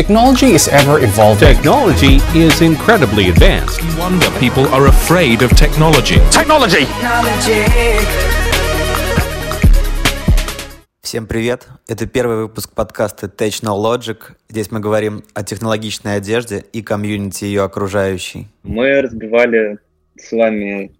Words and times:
Technology 0.00 0.54
is 0.54 0.66
ever 0.68 0.98
evolving. 1.04 1.54
Technology 1.54 2.20
is 2.34 2.62
incredibly 2.62 3.28
advanced. 3.28 3.82
You 3.82 3.98
wonder 3.98 4.30
people 4.40 4.66
are 4.72 4.86
afraid 4.86 5.42
of 5.42 5.50
technology. 5.54 6.18
Technology! 6.30 6.86
Всем 11.02 11.26
привет! 11.26 11.68
Это 11.86 12.06
первый 12.06 12.38
выпуск 12.38 12.72
подкаста 12.74 13.26
Tech 13.26 13.62
No 13.62 13.76
Logic. 13.76 14.16
Здесь 14.48 14.70
мы 14.70 14.80
говорим 14.80 15.22
о 15.34 15.42
технологичной 15.42 16.16
одежде 16.16 16.64
и 16.72 16.80
комьюнити 16.80 17.44
ее 17.44 17.62
окружающей. 17.62 18.48
Мы 18.62 19.02
разбивали 19.02 19.80
с 20.18 20.32
вами 20.32 20.92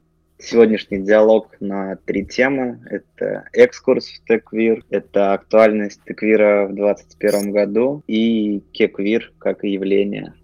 сегодняшний 0.43 0.99
диалог 0.99 1.49
на 1.61 1.97
три 2.05 2.25
темы. 2.25 2.81
Это 2.91 3.45
экскурс 3.53 4.07
в 4.09 4.25
Теквир, 4.25 4.85
это 4.91 5.35
актуальность 5.35 6.01
Теквира 6.07 6.67
в 6.67 6.75
2021 6.75 7.53
году 7.53 8.03
и 8.07 8.61
Кеквир 8.73 9.33
как 9.39 9.65
явление. 9.65 10.35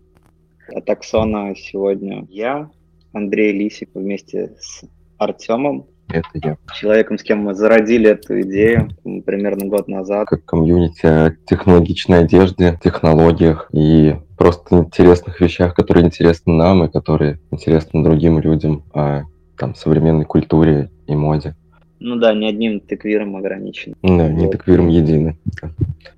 От 0.69 0.88
Аксона 0.91 1.55
сегодня 1.56 2.27
я, 2.28 2.70
Андрей 3.12 3.52
Лисик, 3.52 3.91
вместе 3.95 4.56
с 4.60 4.84
Артемом. 5.19 5.86
Это 6.08 6.28
я. 6.34 6.56
Человеком, 6.74 7.19
с 7.19 7.22
кем 7.22 7.41
мы 7.41 7.55
зародили 7.55 8.10
эту 8.10 8.41
идею 8.42 8.91
примерно 9.24 9.66
год 9.66 9.88
назад. 9.88 10.28
Как 10.28 10.44
комьюнити 10.44 11.36
технологичной 11.47 12.20
одежде, 12.20 12.78
технологиях 12.83 13.69
и 13.72 14.16
просто 14.36 14.78
интересных 14.78 15.41
вещах, 15.41 15.74
которые 15.74 16.06
интересны 16.06 16.52
нам 16.52 16.84
и 16.84 16.92
которые 16.92 17.41
интересны 17.50 18.05
другим 18.05 18.38
людям, 18.38 18.84
о 18.92 19.24
там, 19.56 19.74
современной 19.74 20.24
культуре 20.24 20.91
и 21.06 21.15
моде. 21.15 21.55
Ну 21.98 22.16
да, 22.16 22.34
не 22.34 22.48
одним 22.48 22.80
теквиром 22.80 23.37
ограничен. 23.37 23.95
Да, 24.02 24.28
не 24.28 24.45
Вот. 24.45 24.52
теквиром 24.52 24.88
едины. 24.88 25.38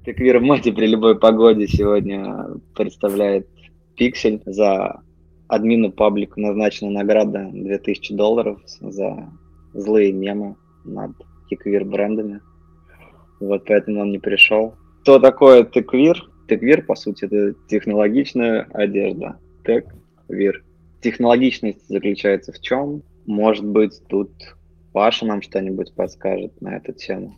Теквир 0.05 0.39
в 0.39 0.43
моде 0.43 0.73
при 0.73 0.87
любой 0.87 1.19
погоде 1.19 1.67
сегодня 1.69 2.47
представляет 2.75 3.47
Пиксель. 3.97 4.43
За 4.45 5.01
админу 5.47 5.93
паблика 5.93 6.41
назначена 6.41 6.91
награда 6.91 7.49
2000 7.53 8.15
долларов 8.15 8.61
за 8.81 9.29
злые 9.73 10.13
мемы 10.13 10.57
над 10.85 11.13
теквир 11.49 11.85
брендами. 11.85 12.41
Вот 13.41 13.65
поэтому 13.67 14.01
он 14.01 14.11
не 14.11 14.19
пришел. 14.19 14.75
Что 15.03 15.19
такое 15.19 15.65
теквир? 15.65 16.29
Теквир, 16.49 16.83
по 16.83 16.97
сути, 16.97 17.25
это 17.27 17.55
технологичная 17.69 18.67
одежда. 18.73 19.37
Теквир. 19.65 20.65
Технологичность 21.01 21.87
заключается 21.89 22.53
в 22.53 22.61
чем? 22.61 23.03
Может 23.29 23.67
быть, 23.67 24.01
тут 24.09 24.31
Паша 24.95 25.27
нам 25.27 25.43
что-нибудь 25.43 25.95
подскажет 25.95 26.63
на 26.63 26.77
эту 26.77 26.95
тему. 26.95 27.37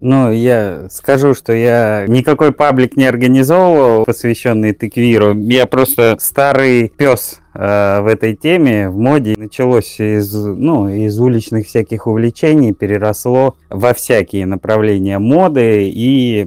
Ну, 0.00 0.32
я 0.32 0.88
скажу, 0.90 1.34
что 1.34 1.52
я 1.52 2.06
никакой 2.08 2.52
паблик 2.52 2.96
не 2.96 3.04
организовывал, 3.04 4.06
посвященный 4.06 4.72
тыквиру. 4.72 5.34
Я 5.34 5.66
просто 5.66 6.16
старый 6.18 6.88
пес 6.88 7.40
э, 7.52 8.00
в 8.00 8.06
этой 8.06 8.34
теме, 8.34 8.88
в 8.88 8.96
моде. 8.96 9.34
Началось 9.36 10.00
из, 10.00 10.34
ну, 10.34 10.88
из 10.88 11.20
уличных 11.20 11.66
всяких 11.66 12.06
увлечений, 12.06 12.72
переросло 12.72 13.56
во 13.68 13.92
всякие 13.92 14.46
направления 14.46 15.18
моды 15.18 15.90
и 15.90 16.44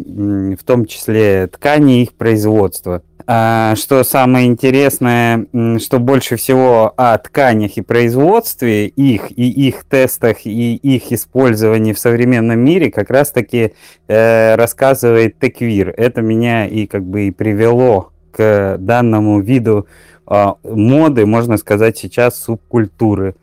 в 0.60 0.64
том 0.64 0.88
числе 0.88 1.46
ткани 1.46 2.02
их 2.02 2.14
производства. 2.14 3.04
А, 3.26 3.76
что 3.76 4.04
самое 4.04 4.48
интересное, 4.48 5.46
что 5.80 6.00
больше 6.00 6.36
всего 6.36 6.94
о 6.98 7.18
тканях 7.18 7.78
и 7.78 7.82
производстве 7.82 8.88
их, 8.88 9.32
и 9.32 9.50
их 9.50 9.86
тестах, 9.86 10.46
и 10.46 10.76
их 10.76 11.12
использовании 11.12 11.94
в 11.94 12.00
современном 12.00 12.60
мире 12.60 12.92
как 12.92 13.10
раз-таки 13.10 13.74
э, 14.08 14.56
рассказывает 14.56 15.40
Теквир. 15.40 15.94
Это 15.96 16.22
меня 16.22 16.68
и 16.68 16.86
как 16.86 17.04
бы 17.04 17.28
и 17.28 17.32
привело 17.32 18.12
к 18.32 18.78
данному 18.80 19.40
виду 19.40 19.88
а, 20.26 20.56
моды, 20.64 21.26
можно 21.26 21.58
сказать, 21.58 21.98
сейчас 21.98 22.42
субкультуры. 22.42 23.36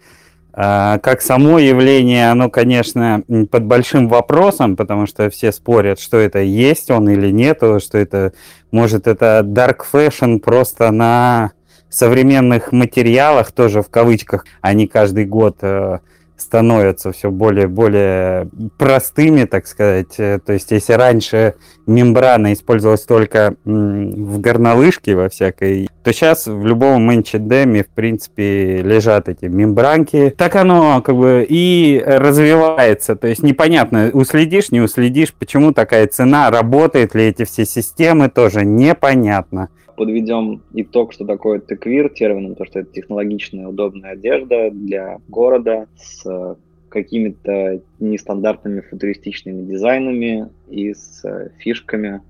А, 0.52 0.98
Как 0.98 1.22
само 1.22 1.58
явление, 1.58 2.30
оно, 2.30 2.50
конечно, 2.50 3.22
под 3.50 3.64
большим 3.64 4.08
вопросом, 4.08 4.76
потому 4.76 5.06
что 5.06 5.30
все 5.30 5.52
спорят, 5.52 6.00
что 6.00 6.16
это 6.16 6.40
есть 6.40 6.90
он 6.90 7.08
или 7.08 7.30
нету, 7.30 7.78
что 7.80 7.98
это, 7.98 8.32
может, 8.70 9.06
это 9.06 9.42
dark 9.44 9.80
fashion 9.90 10.38
просто 10.38 10.90
на 10.90 11.52
современных 11.88 12.72
материалах, 12.72 13.52
тоже 13.52 13.82
в 13.82 13.88
кавычках, 13.88 14.44
они 14.60 14.86
каждый 14.86 15.24
год 15.24 15.58
э, 15.62 15.98
становятся 16.40 17.12
все 17.12 17.30
более 17.30 17.68
более 17.68 18.48
простыми, 18.78 19.44
так 19.44 19.66
сказать. 19.66 20.14
Э, 20.18 20.38
То 20.44 20.52
есть, 20.52 20.70
если 20.70 20.94
раньше 20.94 21.54
мембрана 21.86 22.52
использовалась 22.52 23.02
только 23.02 23.54
в 23.64 24.40
горнолыжке 24.40 25.14
во 25.14 25.28
всякой, 25.28 25.88
то 26.02 26.12
сейчас 26.12 26.46
в 26.46 26.64
любом 26.64 27.08
H&M, 27.10 27.82
в 27.82 27.88
принципе, 27.88 28.82
лежат 28.82 29.28
эти 29.28 29.46
мембранки. 29.46 30.34
Так 30.36 30.56
оно 30.56 31.02
как 31.02 31.16
бы 31.16 31.46
и 31.48 32.02
развивается. 32.04 33.16
То 33.16 33.26
есть 33.26 33.42
непонятно, 33.42 34.10
уследишь, 34.12 34.70
не 34.70 34.80
уследишь, 34.80 35.34
почему 35.34 35.72
такая 35.72 36.06
цена, 36.06 36.50
работает 36.50 37.14
ли 37.14 37.24
эти 37.24 37.44
все 37.44 37.64
системы, 37.64 38.28
тоже 38.28 38.64
непонятно. 38.64 39.68
Подведем 40.00 40.62
итог, 40.72 41.12
что 41.12 41.26
такое 41.26 41.60
теквир 41.60 42.08
термином, 42.08 42.54
то, 42.54 42.64
что 42.64 42.80
это 42.80 42.90
технологичная, 42.90 43.68
удобная 43.68 44.12
одежда 44.12 44.70
для 44.70 45.18
города 45.28 45.88
с 45.98 46.24
э, 46.24 46.54
какими-то 46.88 47.82
нестандартными 47.98 48.80
футуристичными 48.80 49.60
дизайнами 49.66 50.48
и 50.70 50.94
с 50.94 51.22
э, 51.22 51.50
фишками 51.58 52.22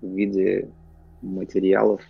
в 0.00 0.06
виде 0.06 0.70
материалов 1.20 2.00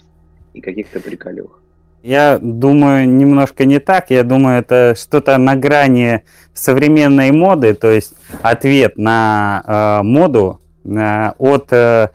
и 0.54 0.60
каких-то 0.60 1.00
приколюх. 1.00 1.60
Я 2.04 2.38
думаю, 2.40 3.08
немножко 3.08 3.64
не 3.64 3.80
так. 3.80 4.10
Я 4.10 4.22
думаю, 4.22 4.60
это 4.60 4.94
что-то 4.96 5.36
на 5.38 5.56
грани 5.56 6.22
современной 6.54 7.32
моды, 7.32 7.74
то 7.74 7.90
есть 7.90 8.14
ответ 8.42 8.96
на 8.96 9.64
э, 9.66 10.04
моду 10.04 10.60
э, 10.84 11.32
от 11.36 11.72
э, 11.72 12.10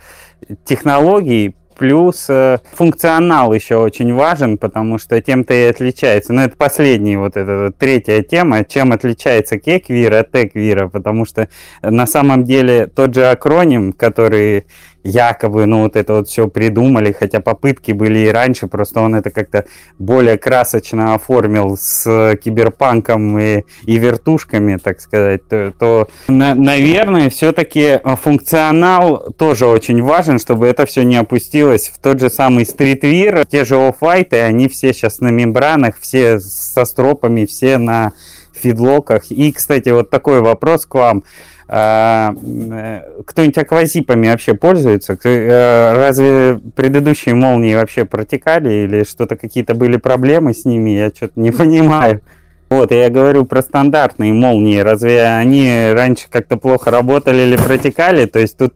технологий 0.63 1.57
плюс 1.78 2.25
э, 2.30 2.59
функционал 2.74 3.53
еще 3.53 3.78
очень 3.78 4.13
важен, 4.13 4.58
потому 4.58 4.97
что 4.97 5.22
тем-то 5.22 5.53
и 5.53 5.63
отличается. 5.63 6.34
Но 6.34 6.44
это 6.44 6.56
последняя 6.58 7.18
вот 7.18 7.38
эта 7.38 7.72
третья 7.78 8.22
тема, 8.24 8.63
чем 8.66 8.91
отличается 8.91 9.58
кеквир 9.58 10.14
от 10.14 10.31
теквира, 10.31 10.88
потому 10.88 11.25
что 11.25 11.50
на 11.81 12.08
самом 12.08 12.44
деле 12.44 12.88
тот 12.88 13.14
же 13.14 13.25
акроним, 13.25 13.94
который 13.94 14.66
якобы, 15.05 15.67
ну, 15.67 15.83
вот 15.83 15.95
это 15.95 16.16
вот 16.16 16.27
все 16.27 16.47
придумали, 16.47 17.16
хотя 17.17 17.39
попытки 17.39 17.91
были 17.91 18.19
и 18.19 18.29
раньше, 18.29 18.66
просто 18.66 19.01
он 19.01 19.13
это 19.13 19.29
как-то 19.29 19.66
более 19.99 20.38
красочно 20.38 21.13
оформил 21.13 21.77
с 21.79 22.35
киберпанком 22.43 23.38
и, 23.38 23.63
и 23.83 23.97
вертушками, 23.97 24.77
так 24.77 24.99
сказать, 24.99 25.47
то, 25.47 25.71
то 25.77 26.09
на- 26.27 26.55
наверное, 26.55 27.29
все-таки 27.29 27.99
функционал 28.21 29.31
тоже 29.38 29.67
очень 29.67 30.01
важен, 30.01 30.39
чтобы 30.39 30.66
это 30.66 30.88
все 30.88 31.03
не 31.03 31.17
опустилось 31.17 31.89
в 31.89 32.01
тот 32.01 32.19
же 32.19 32.31
самый 32.31 32.66
стритвир, 32.66 33.45
те 33.45 33.63
же 33.63 33.77
оффайты, 33.77 34.41
они 34.41 34.67
все 34.67 34.91
сейчас 34.91 35.19
на 35.19 35.27
мембранах, 35.27 35.95
все 36.01 36.39
со 36.39 36.83
стропами, 36.83 37.45
все 37.45 37.77
на 37.77 38.13
фидлоках. 38.53 39.29
И, 39.29 39.51
кстати, 39.51 39.89
вот 39.89 40.09
такой 40.09 40.41
вопрос 40.41 40.87
к 40.87 40.95
вам. 40.95 41.23
А, 41.68 42.34
э, 42.34 43.22
Кто-нибудь 43.26 43.58
аквазипами 43.58 44.28
вообще 44.28 44.53
пользуется? 44.53 45.18
Э, 45.24 45.94
Разве 45.96 46.59
предыдущие 46.76 47.34
молнии 47.34 47.76
вообще 47.76 48.06
протекали 48.06 48.72
или 48.86 49.03
что-то 49.03 49.36
какие-то 49.36 49.74
были 49.74 49.98
проблемы 49.98 50.53
с 50.53 50.66
ними? 50.66 50.92
Я 50.92 51.09
что-то 51.09 51.40
не 51.40 51.52
понимаю. 51.52 52.22
Вот, 52.70 52.92
я 52.92 53.09
говорю 53.09 53.46
про 53.46 53.62
стандартные 53.62 54.34
молнии. 54.34 54.80
Разве 54.80 55.24
они 55.24 55.92
раньше 55.94 56.28
как-то 56.30 56.58
плохо 56.58 56.92
работали 56.92 57.42
или 57.42 57.58
протекали? 57.58 58.26
То 58.26 58.40
есть 58.40 58.58
тут 58.58 58.74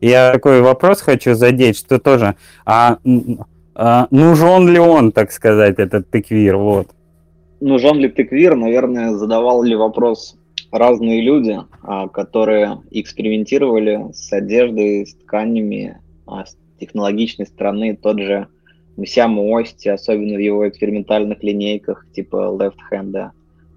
я 0.00 0.32
такой 0.32 0.60
вопрос 0.60 1.00
хочу 1.00 1.34
задеть, 1.34 1.76
что 1.78 1.98
тоже, 1.98 2.34
а, 2.66 2.98
а 3.74 4.06
нужен 4.10 4.68
ли 4.68 4.78
он, 4.78 5.12
так 5.12 5.30
сказать, 5.32 5.78
этот 5.78 6.10
теквир? 6.10 6.56
Вот. 6.56 6.88
Нужен 7.60 7.98
ли 7.98 8.10
теквир, 8.10 8.54
наверное, 8.54 9.14
задавал 9.14 9.62
ли 9.62 9.74
вопрос 9.74 10.36
разные 10.70 11.20
люди, 11.20 11.58
а, 11.82 12.08
которые 12.08 12.82
экспериментировали 12.90 14.12
с 14.12 14.32
одеждой, 14.32 15.06
с 15.06 15.14
тканями, 15.14 16.00
а, 16.26 16.44
с 16.44 16.56
технологичной 16.78 17.46
стороны. 17.46 17.96
Тот 17.96 18.20
же 18.20 18.48
Мсяму 18.96 19.56
Ости, 19.56 19.88
особенно 19.88 20.36
в 20.36 20.40
его 20.40 20.68
экспериментальных 20.68 21.42
линейках, 21.42 22.06
типа 22.12 22.56
Left 22.58 22.78
Hand, 22.92 23.30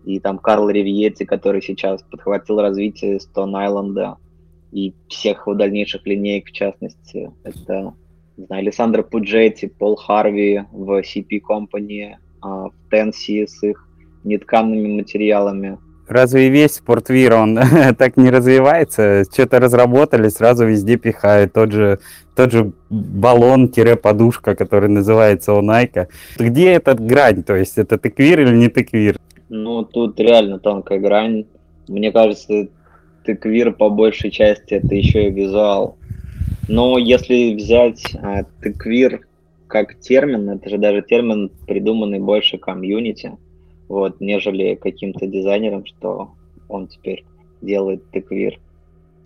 и 0.06 0.20
там 0.20 0.40
Карл 0.40 0.70
Ривьетти, 0.70 1.26
который 1.26 1.62
сейчас 1.62 2.02
подхватил 2.04 2.60
развитие 2.60 3.18
Stone 3.18 3.54
Island 3.54 4.18
и 4.72 4.94
всех 5.08 5.46
его 5.46 5.54
дальнейших 5.54 6.06
линеек, 6.08 6.48
в 6.48 6.52
частности. 6.52 7.32
Это 7.44 7.94
не 8.38 8.46
знаю, 8.46 8.62
Александр 8.62 9.04
Пуджетти, 9.04 9.68
Пол 9.68 9.96
Харви 9.96 10.64
в 10.72 11.02
CP 11.02 11.42
Company, 11.48 12.16
а, 12.42 12.70
в 12.70 12.74
Тенси 12.90 13.46
с 13.46 13.62
их 13.62 13.88
нетканными 14.24 14.88
материалами. 14.88 15.78
Разве 16.12 16.50
весь 16.50 16.76
спортвир, 16.76 17.34
он 17.34 17.60
так 17.98 18.18
не 18.18 18.30
развивается? 18.30 19.24
Что-то 19.32 19.60
разработали, 19.60 20.30
сразу 20.30 20.66
везде 20.66 20.98
пихают. 20.98 21.54
Тот 21.54 21.72
же, 21.72 22.00
тот 22.36 22.52
же 22.52 22.74
баллон-подушка, 22.90 24.56
который 24.56 24.90
называется 24.90 25.58
Онайка. 25.58 26.08
Где 26.38 26.74
этот 26.74 27.00
грань? 27.00 27.44
То 27.44 27.56
есть 27.56 27.78
это 27.78 27.98
тыквир 27.98 28.42
или 28.42 28.56
не 28.56 28.68
тыквир? 28.68 29.18
Ну, 29.50 29.84
тут 29.84 30.20
реально 30.20 30.60
тонкая 30.60 31.00
грань. 31.00 31.46
Мне 31.88 32.12
кажется, 32.12 32.68
тыквир 33.26 33.74
по 33.74 33.90
большей 33.90 34.32
части 34.32 34.76
это 34.76 34.94
еще 34.96 35.28
и 35.28 35.32
визуал. 35.32 35.98
Но 36.68 36.98
если 36.98 37.56
взять 37.56 38.02
а, 38.22 38.44
тыквир 38.62 39.22
как 39.68 40.00
термин, 40.00 40.50
это 40.50 40.70
же 40.70 40.78
даже 40.78 41.02
термин, 41.02 41.52
придуманный 41.68 42.20
больше 42.20 42.58
комьюнити, 42.58 43.32
вот, 43.92 44.22
нежели 44.22 44.76
каким-то 44.76 45.28
дизайнером, 45.28 45.86
что 45.86 46.32
он 46.70 46.88
теперь 46.88 47.26
делает 47.62 48.10
тыквир. 48.12 48.58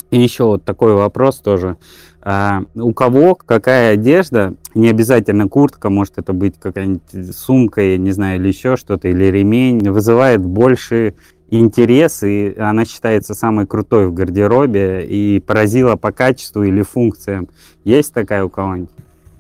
И 0.10 0.20
еще 0.20 0.46
вот 0.46 0.64
такой 0.64 0.96
вопрос 0.96 1.38
тоже. 1.38 1.78
А, 2.22 2.64
у 2.74 2.92
кого 2.94 3.36
какая 3.36 3.94
одежда, 3.94 4.56
не 4.74 4.90
обязательно 4.90 5.48
куртка, 5.48 5.92
может 5.92 6.18
это 6.18 6.34
быть 6.34 6.56
какая-нибудь 6.60 7.36
сумка, 7.36 7.82
я 7.82 7.98
не 7.98 8.12
знаю, 8.12 8.40
или 8.40 8.48
еще 8.48 8.76
что-то, 8.76 9.08
или 9.08 9.26
ремень, 9.26 9.88
вызывает 9.92 10.42
больше 10.42 11.14
интерес, 11.52 12.24
и 12.24 12.56
она 12.58 12.86
считается 12.86 13.36
самой 13.36 13.68
крутой 13.68 14.08
в 14.08 14.16
гардеробе, 14.16 15.06
и 15.06 15.40
поразила 15.40 15.96
по 15.96 16.12
качеству 16.12 16.64
или 16.64 16.82
функциям. 16.82 17.50
Есть 17.84 18.16
такая 18.16 18.44
у 18.44 18.50
кого-нибудь? 18.50 18.90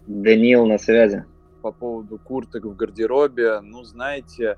Даниил 0.06 0.68
на 0.68 0.78
связи. 0.78 1.26
По 1.64 1.72
поводу 1.72 2.20
курток 2.24 2.66
в 2.66 2.76
гардеробе, 2.76 3.62
ну, 3.62 3.84
знаете, 3.84 4.58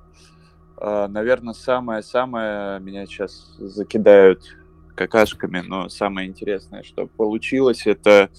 наверное, 0.79 1.53
самое-самое 1.53 2.79
меня 2.79 3.05
сейчас 3.05 3.55
закидают 3.57 4.57
какашками, 4.97 5.63
но 5.65 5.87
самое 5.89 6.27
интересное, 6.27 6.83
что 6.83 7.07
получилось, 7.07 7.85
это 7.85 8.29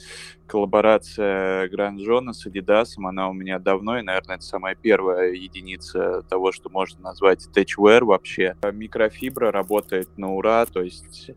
коллаборация 0.46 1.68
Гранд 1.68 2.00
Джона 2.00 2.32
с 2.32 2.46
Adidas. 2.46 2.94
Она 2.98 3.28
у 3.28 3.32
меня 3.32 3.58
давно, 3.58 3.98
и, 3.98 4.02
наверное, 4.02 4.36
это 4.36 4.44
самая 4.44 4.74
первая 4.74 5.32
единица 5.32 6.22
того, 6.28 6.52
что 6.52 6.68
можно 6.68 7.00
назвать 7.00 7.46
tech 7.54 8.04
вообще. 8.04 8.56
Микрофибра 8.72 9.52
работает 9.52 10.18
на 10.18 10.32
ура, 10.32 10.66
то 10.66 10.82
есть 10.82 11.30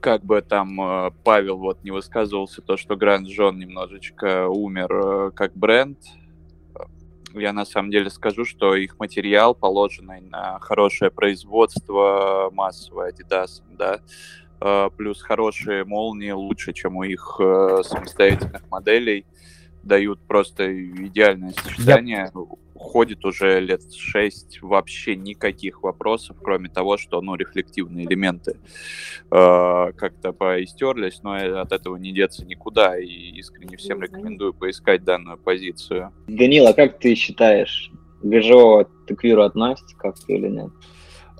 как 0.00 0.24
бы 0.24 0.42
там 0.42 0.80
э, 0.80 1.10
Павел 1.24 1.58
вот 1.58 1.82
не 1.82 1.90
высказывался, 1.90 2.60
то, 2.60 2.76
что 2.76 2.96
Гранд 2.96 3.28
Джон 3.28 3.58
немножечко 3.58 4.46
умер 4.46 5.32
как 5.32 5.54
бренд, 5.54 5.98
я 7.38 7.52
на 7.52 7.64
самом 7.64 7.90
деле 7.90 8.10
скажу, 8.10 8.44
что 8.44 8.74
их 8.74 8.98
материал, 8.98 9.54
положенный 9.54 10.20
на 10.20 10.58
хорошее 10.60 11.10
производство 11.10 12.50
массовое 12.52 13.12
Adidas, 13.12 13.62
да, 13.70 14.00
э, 14.60 14.90
плюс 14.96 15.22
хорошие 15.22 15.84
молнии 15.84 16.30
лучше, 16.30 16.72
чем 16.72 16.96
у 16.96 17.02
их 17.02 17.36
самостоятельных 17.38 18.68
моделей, 18.70 19.26
дают 19.86 20.20
просто 20.26 20.72
идеальное 21.06 21.50
сочетание. 21.50 22.30
Я 22.34 22.42
ходит 22.78 23.24
уже 23.24 23.60
лет 23.60 23.92
шесть, 23.92 24.60
вообще 24.62 25.16
никаких 25.16 25.82
вопросов, 25.82 26.36
кроме 26.42 26.68
того, 26.68 26.96
что, 26.96 27.20
ну, 27.20 27.34
рефлективные 27.34 28.06
элементы 28.06 28.58
э, 29.30 29.92
как-то 29.96 30.32
поистерлись, 30.32 31.22
но 31.22 31.34
от 31.60 31.72
этого 31.72 31.96
не 31.96 32.12
деться 32.12 32.44
никуда, 32.44 32.98
и 32.98 33.06
искренне 33.06 33.76
всем 33.76 34.02
рекомендую 34.02 34.54
поискать 34.54 35.04
данную 35.04 35.38
позицию. 35.38 36.12
Данила, 36.28 36.72
как 36.72 36.98
ты 36.98 37.14
считаешь, 37.14 37.90
ГЖО 38.22 38.88
к 39.08 39.24
Виру 39.24 39.42
относится 39.42 39.96
как-то 39.96 40.32
или 40.32 40.48
нет? 40.48 40.70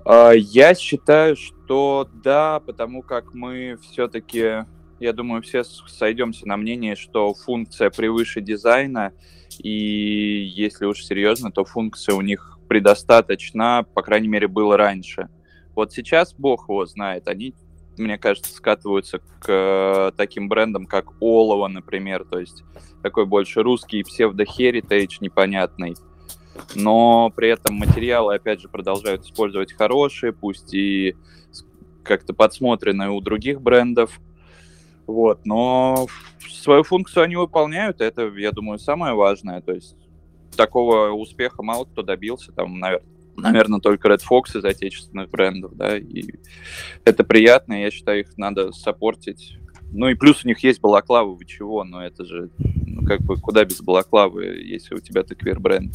Э, 0.05 0.33
я 0.35 0.75
считаю, 0.75 1.37
что 1.37 2.09
да, 2.23 2.61
потому 2.61 3.03
как 3.03 3.35
мы 3.35 3.79
все-таки 3.83 4.65
я 5.01 5.13
думаю, 5.13 5.43
все 5.43 5.65
сойдемся 5.65 6.47
на 6.49 6.57
мнении, 6.57 6.95
что 6.95 7.35
функция 7.35 7.91
превыше 7.91 8.41
дизайна, 8.41 9.13
и 9.59 10.51
если 10.55 10.87
уж 10.87 11.05
серьезно, 11.05 11.51
то 11.51 11.65
функция 11.65 12.15
у 12.15 12.21
них 12.21 12.59
предостаточна, 12.69 13.87
по 13.95 14.03
крайней 14.03 14.29
мере, 14.29 14.49
было 14.49 14.77
раньше. 14.77 15.29
Вот 15.75 15.93
сейчас 15.93 16.35
бог 16.35 16.69
его 16.69 16.87
знает, 16.87 17.29
они, 17.29 17.55
мне 17.99 18.19
кажется, 18.19 18.53
скатываются 18.55 19.19
к 19.19 19.47
э, 19.49 20.13
таким 20.17 20.49
брендам, 20.49 20.87
как 20.87 21.21
Олова, 21.21 21.69
например, 21.69 22.25
то 22.25 22.39
есть 22.39 22.65
такой 23.03 23.27
больше 23.27 23.63
русский 23.63 24.03
псевдо-херитейдж 24.03 25.19
непонятный. 25.21 25.95
Но 26.75 27.31
при 27.37 27.51
этом 27.51 27.75
материалы, 27.75 28.35
опять 28.35 28.61
же, 28.61 28.69
продолжают 28.69 29.25
использовать 29.25 29.73
хорошие, 29.73 30.33
пусть 30.33 30.73
и 30.75 31.15
как-то 32.03 32.33
подсмотренные 32.33 33.11
у 33.11 33.21
других 33.21 33.61
брендов. 33.61 34.21
Вот, 35.07 35.45
но 35.45 36.07
свою 36.49 36.83
функцию 36.83 37.25
они 37.25 37.37
выполняют, 37.37 38.01
это, 38.01 38.29
я 38.37 38.53
думаю, 38.53 38.79
самое 38.79 39.15
важное. 39.15 39.61
То 39.61 39.73
есть 39.73 39.97
такого 40.57 41.11
успеха 41.11 41.63
мало 41.63 41.85
кто 41.85 42.03
добился, 42.03 42.53
там, 42.53 42.79
наверное, 42.79 43.07
наверное, 43.37 43.81
только 43.81 44.09
Red 44.09 44.21
Fox 44.29 44.59
из 44.59 44.65
отечественных 44.65 45.31
брендов, 45.31 45.77
да, 45.77 45.97
и 45.97 46.25
это 47.05 47.25
приятно, 47.25 47.81
я 47.83 47.91
считаю, 47.91 48.21
их 48.21 48.37
надо 48.37 48.73
саппортить. 48.73 49.59
Ну 49.93 50.09
и 50.09 50.15
плюс 50.15 50.45
у 50.45 50.49
них 50.49 50.63
есть 50.65 50.81
балаклавы, 50.81 51.37
вы 51.37 51.45
чего, 51.45 51.85
но 51.85 52.05
это 52.05 52.25
же, 52.25 52.51
ну 52.59 53.07
как 53.07 53.21
бы, 53.21 53.37
куда 53.37 53.65
без 53.65 53.81
балаклавы, 53.81 54.45
если 54.45 54.95
у 54.95 54.99
тебя 54.99 55.23
теквер 55.23 55.61
бренд. 55.61 55.95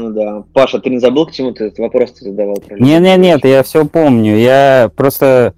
Ну 0.00 0.12
да. 0.12 0.44
Паша, 0.52 0.80
ты 0.80 0.90
не 0.90 0.98
забыл, 0.98 1.26
к 1.26 1.32
чему 1.32 1.52
ты 1.52 1.66
этот 1.66 1.78
вопрос 1.78 2.12
ты 2.14 2.24
задавал? 2.24 2.56
Не-не-нет, 2.70 3.44
я 3.44 3.62
все 3.62 3.86
помню, 3.86 4.36
я 4.36 4.90
просто 4.96 5.54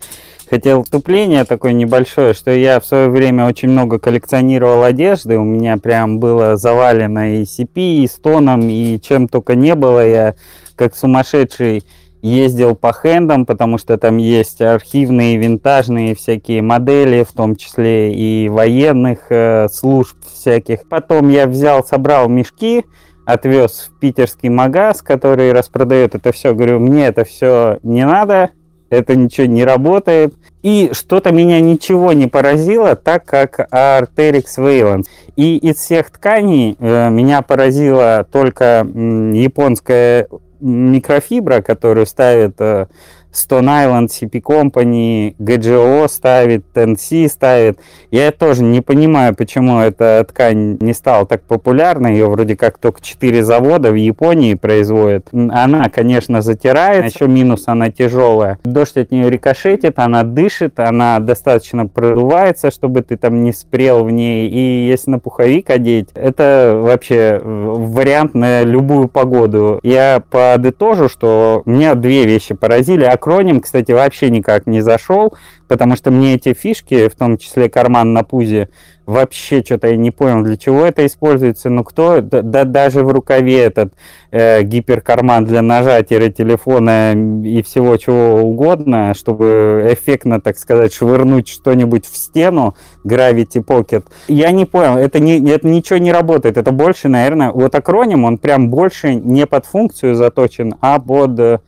хотел 0.51 0.83
вступление 0.83 1.45
такое 1.45 1.73
небольшое, 1.73 2.35
что 2.35 2.51
я 2.51 2.81
в 2.81 2.85
свое 2.85 3.09
время 3.09 3.47
очень 3.47 3.71
много 3.71 4.01
коллекционировал 4.01 4.83
одежды, 4.83 5.39
у 5.39 5.45
меня 5.45 5.77
прям 5.77 6.19
было 6.19 6.57
завалено 6.57 7.37
и 7.37 7.43
CP, 7.45 8.03
и 8.03 8.09
стоном, 8.09 8.69
и 8.69 8.99
чем 9.01 9.29
только 9.29 9.55
не 9.55 9.77
было, 9.77 10.05
я 10.05 10.35
как 10.75 10.97
сумасшедший 10.97 11.85
ездил 12.21 12.75
по 12.75 12.93
хендам, 12.93 13.47
потому 13.47 13.79
что 13.79 13.97
там 13.97 14.17
есть 14.17 14.61
архивные, 14.61 15.37
винтажные 15.37 16.15
всякие 16.15 16.63
модели, 16.63 17.23
в 17.23 17.33
том 17.33 17.55
числе 17.57 18.13
и 18.13 18.49
военных 18.49 19.31
э, 19.31 19.69
служб 19.73 20.17
всяких. 20.35 20.87
Потом 20.89 21.31
я 21.31 21.47
взял, 21.47 21.83
собрал 21.85 22.29
мешки, 22.29 22.85
отвез 23.25 23.89
в 23.89 23.99
питерский 24.01 24.49
магаз, 24.49 25.01
который 25.01 25.53
распродает 25.53 26.15
это 26.15 26.33
все. 26.33 26.55
Говорю, 26.55 26.81
мне 26.81 27.07
это 27.07 27.25
все 27.25 27.79
не 27.83 28.05
надо, 28.05 28.51
это 28.91 29.17
ничего 29.17 29.47
не 29.47 29.65
работает. 29.65 30.35
И 30.63 30.91
что-то 30.93 31.33
меня 31.33 31.61
ничего 31.61 32.13
не 32.13 32.27
поразило, 32.27 32.95
так 32.95 33.25
как 33.25 33.61
Arterix 33.73 34.45
Valence. 34.59 35.05
И 35.37 35.57
из 35.57 35.77
всех 35.77 36.11
тканей 36.11 36.77
э, 36.79 37.09
меня 37.09 37.41
поразила 37.41 38.27
только 38.31 38.85
м, 38.85 39.33
японская 39.33 40.29
микрофибра, 40.61 41.63
которую 41.63 42.07
ставят 42.07 42.61
э, 42.61 42.87
Stone 43.33 43.67
Island, 43.67 44.09
CP 44.09 44.43
Company, 44.43 45.35
GGO 45.39 46.09
ставит, 46.09 46.65
TNC 46.75 47.29
ставит. 47.29 47.79
Я 48.11 48.33
тоже 48.33 48.63
не 48.63 48.81
понимаю, 48.81 49.35
почему 49.35 49.81
эта 49.81 50.25
ткань 50.29 50.79
не 50.81 50.93
стала 50.93 51.27
так 51.27 51.43
популярной. 51.43 52.13
Ее 52.13 52.29
вроде 52.29 52.57
как 52.57 52.79
только 52.79 53.01
4 53.01 53.45
завода 53.45 53.91
в 53.93 53.95
Японии 53.95 54.55
производят. 54.55 55.29
Она, 55.33 55.89
конечно, 55.89 56.43
затирает. 56.43 57.15
Еще 57.15 57.29
минус, 57.29 57.65
она 57.67 57.91
тяжелая. 57.91 58.59
Дождь 58.65 58.97
от 58.97 59.11
нее 59.11 59.31
рикошетит, 59.31 59.99
она 59.99 60.25
дышит, 60.25 60.81
она 60.81 61.19
достаточно 61.21 61.87
продувается, 61.87 62.71
чтобы 62.71 63.03
ты 63.03 63.17
там 63.17 63.45
не 63.45 63.53
спрел 63.53 64.05
в 64.05 64.11
ней. 64.11 64.49
И 64.49 64.87
если 64.89 65.13
на 65.13 65.19
пуховик 65.19 65.71
одеть, 65.71 66.09
это 66.15 66.81
вообще 66.83 67.41
вариант 67.43 68.35
на 68.35 68.63
любую 68.63 69.09
погоду. 69.09 69.79
Я 69.83 70.23
подытожу, 70.31 71.09
что 71.09 71.63
меня 71.65 71.95
две 71.95 72.25
вещи 72.25 72.55
поразили 72.55 73.05
акроним, 73.21 73.61
кстати, 73.61 73.93
вообще 73.93 74.31
никак 74.31 74.67
не 74.67 74.81
зашел, 74.81 75.35
потому 75.69 75.95
что 75.95 76.11
мне 76.11 76.35
эти 76.35 76.55
фишки, 76.55 77.09
в 77.09 77.15
том 77.15 77.37
числе 77.37 77.69
карман 77.69 78.15
на 78.15 78.25
пузе, 78.25 78.71
вообще 79.05 79.63
что-то 79.63 79.89
я 79.89 79.97
не 79.97 80.11
понял, 80.11 80.43
для 80.43 80.57
чего 80.57 80.87
это 80.87 81.05
используется. 81.05 81.69
Ну 81.69 81.85
кто, 81.85 82.21
да, 82.23 82.43
да 82.43 82.65
даже 82.65 83.03
в 83.05 83.11
рукаве 83.11 83.59
этот 83.59 83.93
э, 84.31 84.63
гиперкарман 84.63 85.45
для 85.45 85.61
нажатия 85.63 86.31
телефона 86.31 87.13
и 87.45 87.63
всего 87.63 87.97
чего 87.99 88.37
угодно, 88.43 89.13
чтобы 89.15 89.89
эффектно, 89.93 90.41
так 90.41 90.57
сказать, 90.59 90.95
швырнуть 90.95 91.49
что-нибудь 91.49 92.07
в 92.07 92.17
стену, 92.17 92.75
Gravity 93.05 93.63
Pocket. 93.65 94.05
Я 94.29 94.53
не 94.53 94.65
понял, 94.65 94.97
это, 94.97 95.19
не, 95.21 95.39
это 95.51 95.67
ничего 95.67 95.99
не 95.99 96.13
работает. 96.13 96.57
Это 96.57 96.73
больше, 96.73 97.09
наверное, 97.09 97.51
вот 97.51 97.75
акроним, 97.75 98.25
он 98.25 98.39
прям 98.39 98.71
больше 98.71 99.15
не 99.15 99.47
под 99.47 99.67
функцию 99.67 100.15
заточен, 100.15 100.75
а 100.81 100.99
под 100.99 101.63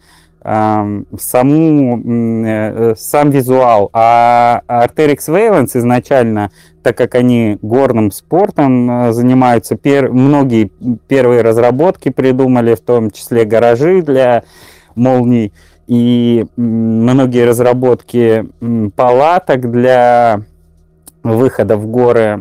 саму, 0.45 2.03
э, 2.05 2.95
сам 2.99 3.31
визуал. 3.31 3.91
А 3.93 4.63
Arterix 4.67 5.29
Valence 5.29 5.79
изначально, 5.79 6.51
так 6.83 6.97
как 6.97 7.15
они 7.15 7.59
горным 7.63 8.11
спортом 8.11 8.91
э, 8.91 9.13
занимаются, 9.13 9.77
пер, 9.77 10.11
многие 10.11 10.71
первые 11.07 11.43
разработки 11.43 12.11
придумали, 12.11 12.75
в 12.75 12.81
том 12.81 13.11
числе 13.11 13.45
гаражи 13.45 14.03
для 14.03 14.43
молний. 14.95 15.53
и 15.87 16.47
многие 16.57 17.45
разработки 17.45 18.47
палаток 18.97 19.71
для 19.71 20.43
выхода 21.23 21.77
в 21.77 21.87
горы. 21.87 22.41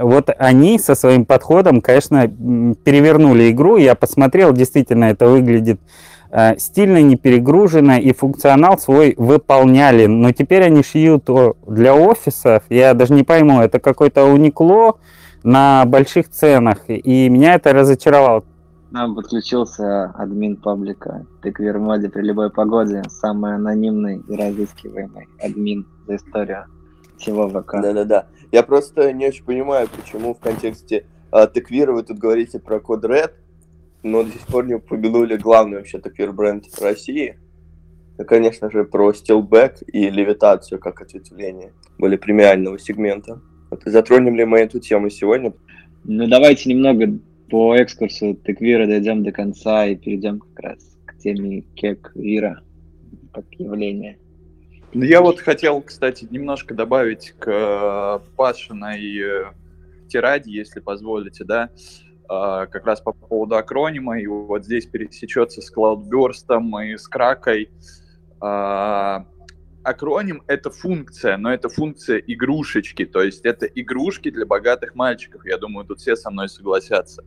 Вот 0.00 0.30
они 0.38 0.78
со 0.78 0.94
своим 0.94 1.24
подходом, 1.24 1.80
конечно, 1.80 2.28
перевернули 2.28 3.50
игру. 3.50 3.76
Я 3.76 3.94
посмотрел, 3.94 4.52
действительно, 4.52 5.06
это 5.06 5.26
выглядит 5.26 5.80
э, 5.80 6.13
стильно, 6.58 7.00
не 7.02 7.16
перегружено, 7.16 7.96
и 7.96 8.12
функционал 8.12 8.78
свой 8.78 9.14
выполняли. 9.16 10.06
Но 10.06 10.32
теперь 10.32 10.64
они 10.64 10.82
шьют 10.82 11.28
для 11.66 11.94
офисов. 11.94 12.64
Я 12.68 12.94
даже 12.94 13.14
не 13.14 13.22
пойму, 13.22 13.60
это 13.60 13.78
какой-то 13.78 14.24
уникло 14.24 14.98
на 15.42 15.84
больших 15.86 16.28
ценах. 16.30 16.78
И 16.88 17.28
меня 17.28 17.54
это 17.54 17.72
разочаровало. 17.72 18.44
Нам 18.94 19.16
подключился 19.16 20.12
админ 20.16 20.56
паблика 20.56 21.26
Тыквер 21.42 21.80
моде 21.80 22.08
при 22.08 22.22
любой 22.22 22.50
погоде, 22.50 23.02
самый 23.08 23.56
анонимный 23.56 24.22
и 24.28 24.36
разыскиваемый 24.36 25.26
админ 25.42 25.84
за 26.06 26.14
историю 26.14 26.66
всего 27.18 27.48
ВК. 27.48 27.72
Да-да-да. 27.82 28.26
Я 28.52 28.62
просто 28.62 29.12
не 29.12 29.26
очень 29.26 29.44
понимаю, 29.44 29.88
почему 29.88 30.32
в 30.32 30.38
контексте 30.38 31.06
а, 31.32 31.48
Теквира 31.48 31.92
вы 31.92 32.04
тут 32.04 32.18
говорите 32.18 32.60
про 32.60 32.78
код 32.78 33.04
Red, 33.04 33.32
но 34.04 34.22
до 34.22 34.30
сих 34.30 34.46
пор 34.46 34.66
не 34.66 34.74
упомянули 34.74 35.36
главный 35.36 35.78
вообще 35.78 35.98
Теквир 35.98 36.32
бренд 36.32 36.66
России. 36.80 37.38
Это, 38.16 38.24
конечно 38.24 38.70
же, 38.70 38.84
про 38.84 39.12
стилбэк 39.12 39.82
и 39.92 40.10
левитацию 40.10 40.78
как 40.78 41.00
ответвление 41.00 41.72
более 41.98 42.18
премиального 42.18 42.78
сегмента. 42.78 43.40
Вот, 43.70 43.82
затронем 43.86 44.36
ли 44.36 44.44
мы 44.44 44.60
эту 44.60 44.78
тему 44.78 45.10
сегодня? 45.10 45.54
Ну, 46.04 46.28
давайте 46.28 46.68
немного 46.68 47.18
по 47.50 47.76
экскурсу 47.76 48.34
Теквира 48.34 48.86
дойдем 48.86 49.24
до 49.24 49.32
конца 49.32 49.86
и 49.86 49.96
перейдем 49.96 50.40
как 50.40 50.60
раз 50.60 50.96
к 51.06 51.16
теме 51.18 51.62
Кеквира 51.74 52.60
как 53.32 53.46
явления. 53.58 54.18
Ну, 54.92 55.02
я 55.02 55.22
вот 55.22 55.40
хотел, 55.40 55.80
кстати, 55.80 56.28
немножко 56.30 56.74
добавить 56.74 57.34
к 57.38 57.50
э, 57.50 58.36
Пашиной 58.36 59.18
э, 59.18 59.44
тираде, 60.08 60.52
если 60.52 60.80
позволите, 60.80 61.42
да, 61.44 61.70
как 62.26 62.86
раз 62.86 63.00
по 63.00 63.12
поводу 63.12 63.56
акронима, 63.56 64.18
и 64.18 64.26
вот 64.26 64.64
здесь 64.64 64.86
пересечется 64.86 65.60
с 65.60 65.72
Cloudburst 65.74 66.46
и 66.86 66.96
с 66.96 67.06
Кракой. 67.08 67.70
Акроним— 69.82 70.42
это 70.46 70.70
функция, 70.70 71.36
но 71.36 71.52
это 71.52 71.68
функция 71.68 72.16
игрушечки, 72.16 73.04
то 73.04 73.22
есть 73.22 73.44
это 73.44 73.66
игрушки 73.66 74.30
для 74.30 74.46
богатых 74.46 74.94
мальчиков. 74.94 75.44
Я 75.44 75.58
думаю, 75.58 75.84
тут 75.86 76.00
все 76.00 76.16
со 76.16 76.30
мной 76.30 76.48
согласятся. 76.48 77.22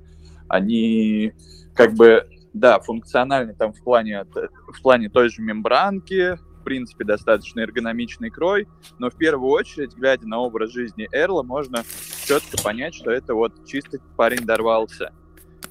Они 0.48 1.34
как 1.76 1.94
бы, 1.94 2.28
да, 2.54 2.80
функциональны 2.80 3.54
там 3.54 3.74
в 3.74 3.84
плане, 3.84 4.26
в 4.26 4.82
плане 4.82 5.10
той 5.10 5.30
же 5.30 5.44
мембранки, 5.44 6.40
принципе, 6.68 7.06
достаточно 7.06 7.62
эргономичный 7.62 8.30
крой, 8.30 8.68
но 9.00 9.10
в 9.10 9.16
первую 9.16 9.52
очередь, 9.52 9.96
глядя 9.96 10.28
на 10.28 10.40
образ 10.40 10.74
жизни 10.74 11.08
Эрла, 11.14 11.42
можно 11.42 11.86
четко 12.26 12.62
понять, 12.62 12.94
что 12.94 13.10
это 13.10 13.36
вот 13.36 13.66
чисто 13.66 14.00
парень 14.18 14.46
дорвался. 14.46 15.14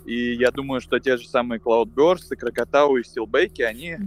И 0.06 0.32
я 0.32 0.50
думаю, 0.50 0.80
что 0.80 0.98
те 0.98 1.18
же 1.18 1.28
самые 1.28 1.60
Cloudburst, 1.60 2.34
Крокотау 2.34 2.96
и 2.96 3.04
Стилбеки, 3.04 3.60
они, 3.60 3.98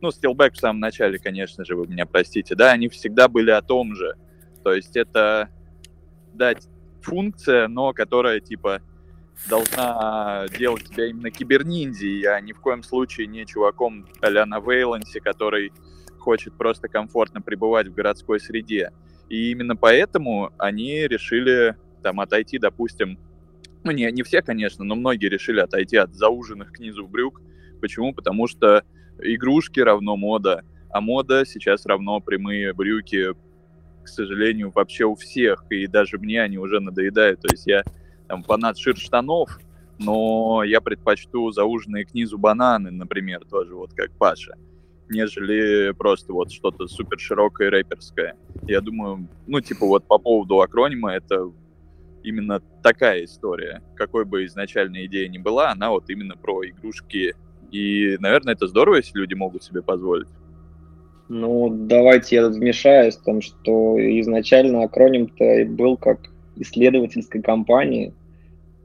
ну, 0.00 0.10
Стилбек 0.10 0.54
в 0.54 0.58
самом 0.58 0.80
начале, 0.80 1.18
конечно 1.18 1.66
же, 1.66 1.76
вы 1.76 1.86
меня 1.86 2.06
простите, 2.06 2.54
да, 2.54 2.70
они 2.70 2.88
всегда 2.88 3.28
были 3.28 3.50
о 3.50 3.60
том 3.60 3.94
же. 3.94 4.16
То 4.64 4.72
есть 4.72 4.96
это 4.96 5.50
дать 6.32 6.66
функция, 7.02 7.68
но 7.68 7.92
которая, 7.92 8.40
типа, 8.40 8.80
должна 9.50 10.46
делать 10.58 10.84
тебя 10.86 11.08
именно 11.08 11.30
киберниндзи, 11.30 12.24
а 12.24 12.40
ни 12.40 12.52
в 12.52 12.60
коем 12.60 12.82
случае 12.82 13.26
не 13.26 13.44
чуваком 13.44 14.06
а 14.22 14.46
на 14.46 14.60
Вейлансе, 14.60 15.20
который 15.20 15.72
хочет 16.26 16.54
просто 16.54 16.88
комфортно 16.88 17.40
пребывать 17.40 17.86
в 17.86 17.94
городской 17.94 18.40
среде. 18.40 18.90
И 19.28 19.52
именно 19.52 19.76
поэтому 19.76 20.50
они 20.58 21.06
решили 21.06 21.76
там 22.02 22.18
отойти, 22.18 22.58
допустим, 22.58 23.16
ну 23.84 23.92
не, 23.92 24.10
не 24.10 24.24
все, 24.24 24.42
конечно, 24.42 24.84
но 24.84 24.96
многие 24.96 25.28
решили 25.28 25.60
отойти 25.60 25.96
от 25.96 26.12
зауженных 26.16 26.72
к 26.72 26.80
низу 26.80 27.06
брюк. 27.06 27.40
Почему? 27.80 28.12
Потому 28.12 28.48
что 28.48 28.82
игрушки 29.20 29.78
равно 29.78 30.16
мода, 30.16 30.64
а 30.90 31.00
мода 31.00 31.46
сейчас 31.46 31.86
равно 31.86 32.18
прямые 32.18 32.72
брюки, 32.72 33.28
к 34.02 34.08
сожалению, 34.08 34.72
вообще 34.74 35.04
у 35.04 35.14
всех, 35.14 35.64
и 35.70 35.86
даже 35.86 36.18
мне 36.18 36.42
они 36.42 36.58
уже 36.58 36.80
надоедают. 36.80 37.40
То 37.40 37.48
есть 37.52 37.68
я 37.68 37.84
там 38.26 38.42
фанат 38.42 38.78
шир 38.78 38.96
штанов, 38.96 39.60
но 40.00 40.64
я 40.64 40.80
предпочту 40.80 41.52
зауженные 41.52 42.04
к 42.04 42.14
низу 42.14 42.36
бананы, 42.36 42.90
например, 42.90 43.44
тоже 43.48 43.76
вот 43.76 43.92
как 43.94 44.10
Паша 44.18 44.56
нежели 45.08 45.92
просто 45.92 46.32
вот 46.32 46.52
что-то 46.52 46.86
супер 46.86 47.18
широкое 47.18 47.70
рэперское. 47.70 48.36
Я 48.66 48.80
думаю, 48.80 49.28
ну, 49.46 49.60
типа 49.60 49.86
вот 49.86 50.06
по 50.06 50.18
поводу 50.18 50.60
акронима, 50.60 51.12
это 51.12 51.50
именно 52.22 52.60
такая 52.82 53.24
история. 53.24 53.82
Какой 53.94 54.24
бы 54.24 54.44
изначально 54.46 55.04
идея 55.06 55.28
ни 55.28 55.38
была, 55.38 55.70
она 55.70 55.90
вот 55.90 56.10
именно 56.10 56.36
про 56.36 56.66
игрушки. 56.68 57.34
И, 57.70 58.16
наверное, 58.20 58.54
это 58.54 58.66
здорово, 58.66 58.96
если 58.96 59.18
люди 59.18 59.34
могут 59.34 59.62
себе 59.62 59.82
позволить. 59.82 60.28
Ну, 61.28 61.68
давайте 61.70 62.36
я 62.36 62.48
вмешаюсь 62.48 63.16
в 63.16 63.24
том, 63.24 63.40
что 63.42 63.96
изначально 64.20 64.84
акроним-то 64.84 65.64
был 65.68 65.96
как 65.96 66.20
исследовательской 66.56 67.42
компании. 67.42 68.14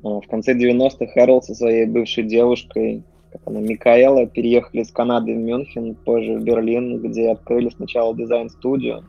А, 0.03 0.19
в 0.21 0.27
конце 0.27 0.53
90-х 0.53 1.11
Эрл 1.15 1.41
со 1.41 1.53
своей 1.53 1.85
бывшей 1.85 2.23
девушкой 2.23 3.03
как 3.31 3.41
она, 3.45 3.61
Микаэла, 3.61 4.27
переехали 4.27 4.83
с 4.83 4.91
Канады 4.91 5.33
в 5.33 5.37
Мюнхен, 5.37 5.95
позже 5.95 6.37
в 6.37 6.43
Берлин, 6.43 7.01
где 7.01 7.31
открыли 7.31 7.69
сначала 7.69 8.15
дизайн-студию, 8.15 9.05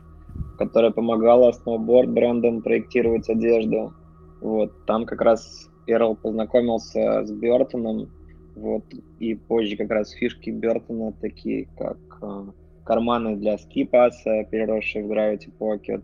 которая 0.57 0.91
помогала 0.91 1.51
сноуборд 1.51 2.09
брендам 2.09 2.61
проектировать 2.61 3.29
одежду. 3.29 3.93
Вот, 4.41 4.85
там 4.85 5.05
как 5.05 5.21
раз 5.21 5.69
Эрл 5.87 6.15
познакомился 6.15 7.25
с 7.25 7.31
Бертоном, 7.31 8.09
вот, 8.55 8.83
и 9.19 9.35
позже 9.35 9.75
как 9.75 9.89
раз 9.89 10.11
фишки 10.11 10.49
Бертона, 10.49 11.13
такие 11.19 11.67
как 11.77 11.97
э, 12.21 12.45
карманы 12.83 13.35
для 13.35 13.57
скипаса, 13.57 14.45
переросшие 14.49 15.03
в 15.05 15.11
Gravity 15.11 15.51
Pocket, 15.59 16.03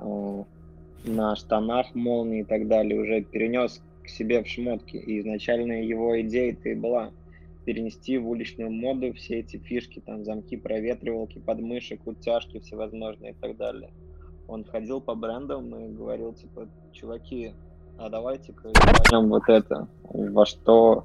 э, 0.00 0.44
на 1.04 1.36
штанах 1.36 1.94
молнии 1.94 2.40
и 2.40 2.44
так 2.44 2.66
далее, 2.68 3.00
уже 3.00 3.20
перенес 3.20 3.80
к 4.02 4.08
себе 4.08 4.42
в 4.42 4.48
шмотки. 4.48 4.96
И 4.96 5.20
изначально 5.20 5.82
его 5.82 6.20
идея-то 6.20 6.70
и 6.70 6.74
была 6.74 7.10
перенести 7.68 8.16
в 8.16 8.26
уличную 8.26 8.70
моду 8.70 9.12
все 9.12 9.40
эти 9.40 9.58
фишки, 9.58 10.00
там 10.00 10.24
замки, 10.24 10.56
проветривалки, 10.56 11.38
подмышек, 11.38 12.00
утяжки 12.06 12.60
всевозможные 12.60 13.32
и 13.32 13.34
так 13.34 13.58
далее. 13.58 13.90
Он 14.46 14.64
ходил 14.64 15.02
по 15.02 15.14
брендам 15.14 15.76
и 15.76 15.92
говорил, 15.92 16.32
типа, 16.32 16.66
чуваки, 16.92 17.52
а 17.98 18.08
давайте-ка 18.08 18.72
вот 19.28 19.42
это, 19.50 19.86
во 20.02 20.46
что 20.46 21.04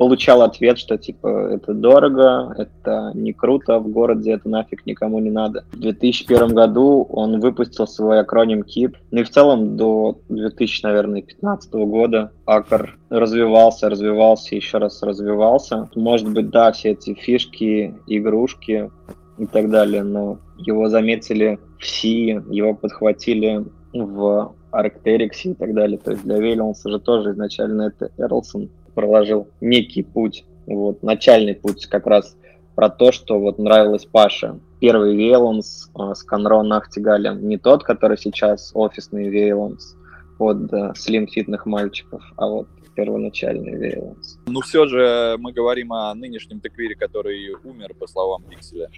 получал 0.00 0.40
ответ, 0.40 0.78
что 0.78 0.96
типа 0.96 1.50
это 1.52 1.74
дорого, 1.74 2.54
это 2.56 3.12
не 3.12 3.34
круто, 3.34 3.78
в 3.80 3.88
городе 3.88 4.32
это 4.32 4.48
нафиг 4.48 4.86
никому 4.86 5.18
не 5.18 5.28
надо. 5.28 5.66
В 5.72 5.78
2001 5.78 6.54
году 6.54 7.06
он 7.10 7.38
выпустил 7.38 7.86
свой 7.86 8.18
акроним 8.18 8.62
KIP. 8.62 8.94
Ну 9.10 9.20
и 9.20 9.24
в 9.24 9.28
целом 9.28 9.76
до 9.76 10.16
2015 10.30 11.72
года 11.74 12.32
Акр 12.46 12.98
развивался, 13.10 13.90
развивался, 13.90 14.56
еще 14.56 14.78
раз 14.78 15.02
развивался. 15.02 15.90
Может 15.94 16.32
быть, 16.32 16.48
да, 16.48 16.72
все 16.72 16.92
эти 16.92 17.12
фишки, 17.12 17.94
игрушки 18.06 18.90
и 19.36 19.44
так 19.44 19.68
далее, 19.68 20.02
но 20.02 20.38
его 20.56 20.88
заметили 20.88 21.58
в 21.78 21.86
Си, 21.86 22.40
его 22.48 22.72
подхватили 22.72 23.66
в 23.92 24.54
Arcteryx 24.72 25.30
и 25.44 25.52
так 25.54 25.74
далее. 25.74 25.98
То 25.98 26.12
есть 26.12 26.22
для 26.22 26.38
Вейлонса 26.38 26.88
же 26.88 27.00
тоже 27.00 27.32
изначально 27.32 27.82
это 27.82 28.10
Эрлсон 28.16 28.70
проложил 29.00 29.48
некий 29.62 30.02
путь, 30.02 30.44
вот, 30.66 31.02
начальный 31.02 31.54
путь 31.54 31.86
как 31.86 32.06
раз 32.06 32.36
про 32.74 32.90
то, 32.90 33.12
что 33.12 33.40
вот 33.40 33.58
нравилось 33.58 34.04
Паше. 34.04 34.60
Первый 34.78 35.16
Вейланс 35.16 35.90
э, 35.98 36.14
с 36.14 36.22
Конро 36.22 36.62
Нахтигалем, 36.62 37.48
не 37.48 37.56
тот, 37.56 37.82
который 37.82 38.18
сейчас 38.18 38.72
офисный 38.74 39.30
Вейланс 39.30 39.96
под 40.36 40.70
э, 40.72 40.92
слим-фитных 40.96 41.64
мальчиков, 41.64 42.22
а 42.36 42.46
вот 42.46 42.68
первоначальный 42.94 43.74
Вейланс. 43.74 44.38
Ну 44.46 44.60
все 44.60 44.86
же 44.86 45.36
мы 45.38 45.52
говорим 45.52 45.94
о 45.94 46.14
нынешнем 46.14 46.60
теквире, 46.60 46.94
который 46.94 47.54
умер, 47.64 47.94
по 47.98 48.06
словам 48.06 48.42
Пикселя. 48.42 48.90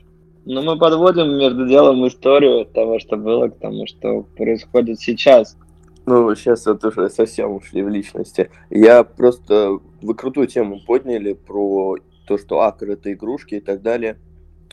Ну 0.44 0.62
мы 0.62 0.76
подводим 0.78 1.38
между 1.38 1.68
делом 1.68 2.06
историю 2.08 2.64
того, 2.64 2.98
что 2.98 3.16
было, 3.16 3.48
к 3.48 3.58
тому, 3.60 3.86
что 3.86 4.22
происходит 4.36 4.98
сейчас. 4.98 5.56
Ну, 6.04 6.34
сейчас 6.34 6.66
это 6.66 6.88
уже 6.88 7.08
совсем 7.10 7.52
ушли 7.52 7.82
в 7.82 7.88
личности. 7.88 8.50
Я 8.70 9.04
просто... 9.04 9.78
Вы 10.00 10.14
крутую 10.14 10.48
тему 10.48 10.80
подняли 10.84 11.32
про 11.34 11.96
то, 12.26 12.38
что 12.38 12.60
акр— 12.60 12.90
это 12.92 13.12
игрушки 13.12 13.56
и 13.56 13.60
так 13.60 13.82
далее, 13.82 14.18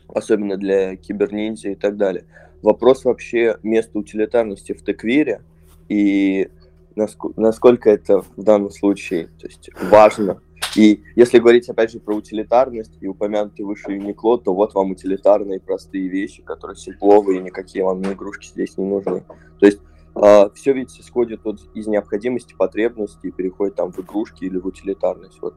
особенно 0.08 0.58
для 0.58 0.96
киберниндзя 0.96 1.70
и 1.70 1.76
так 1.76 1.98
далее. 1.98 2.26
Вопрос 2.62 3.06
вообще 3.06 3.58
места 3.64 4.00
утилитарности 4.00 4.74
в 4.74 4.84
теквире 4.84 5.42
и 5.88 6.50
насколько 6.96 7.90
это 7.90 8.22
в 8.22 8.44
данном 8.44 8.72
случае 8.72 9.28
то 9.40 9.48
есть, 9.48 9.70
важно 9.90 10.42
И 10.76 11.02
если 11.16 11.40
говорить, 11.40 11.70
опять 11.70 11.92
же, 11.92 12.00
про 12.00 12.16
утилитарность 12.16 12.98
и 13.00 13.08
упомянутый 13.08 13.66
выше 13.66 13.94
Юникло, 13.94 14.38
то 14.38 14.54
вот 14.54 14.74
вам 14.74 14.92
утилитарные 14.92 15.60
простые 15.60 16.10
вещи, 16.10 16.42
которые 16.42 16.76
симпловые, 16.76 17.40
никакие 17.42 17.86
вам 17.86 18.02
игрушки 18.04 18.48
здесь 18.48 18.78
не 18.78 18.86
нужны. 18.86 19.24
То 19.60 19.66
есть 19.66 19.80
все 20.54 20.74
ведь 20.74 21.00
исходит 21.00 21.46
от, 21.46 21.60
из 21.74 21.88
необходимости, 21.88 22.54
потребности 22.54 23.28
и 23.28 23.32
переходит 23.32 23.76
там 23.76 23.92
в 23.92 24.00
игрушки 24.00 24.44
или 24.44 24.58
в 24.58 24.66
утилитарность. 24.66 25.42
Вот 25.42 25.56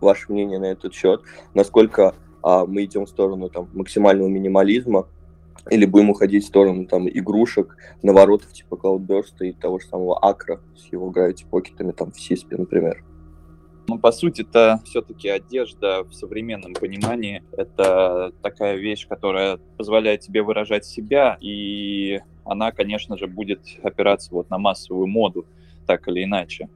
ваше 0.00 0.32
мнение 0.32 0.58
на 0.58 0.66
этот 0.66 0.92
счет, 0.92 1.22
насколько 1.54 2.14
э, 2.44 2.64
мы 2.66 2.84
идем 2.84 3.06
в 3.06 3.08
сторону 3.08 3.48
там 3.48 3.68
максимального 3.72 4.28
минимализма, 4.28 5.06
или 5.70 5.84
будем 5.84 6.10
уходить 6.10 6.44
в 6.44 6.48
сторону 6.48 6.86
там 6.86 7.08
игрушек, 7.08 7.76
наворотов 8.02 8.52
типа 8.52 8.74
Cloudburst 8.74 9.36
и 9.40 9.52
того 9.52 9.78
же 9.78 9.86
самого 9.86 10.18
Акра 10.24 10.60
с 10.76 10.90
его 10.92 11.10
Gravity 11.10 11.46
покетами 11.48 11.92
там 11.92 12.10
в 12.10 12.20
Сиспе, 12.20 12.56
например. 12.56 13.04
Ну, 13.88 13.98
по 13.98 14.12
сути, 14.12 14.42
это 14.42 14.80
все-таки 14.84 15.28
одежда 15.28 16.04
в 16.04 16.12
современном 16.12 16.72
понимании. 16.74 17.42
Это 17.52 18.32
такая 18.42 18.76
вещь, 18.76 19.06
которая 19.08 19.58
позволяет 19.76 20.20
тебе 20.20 20.42
выражать 20.42 20.84
себя, 20.84 21.36
и 21.40 22.20
она, 22.44 22.72
конечно 22.72 23.16
же, 23.16 23.26
будет 23.26 23.60
опираться 23.82 24.32
вот 24.32 24.50
на 24.50 24.58
массовую 24.58 25.08
моду 25.08 25.46
так 25.86 26.06
или 26.08 26.24
иначе. 26.24 26.68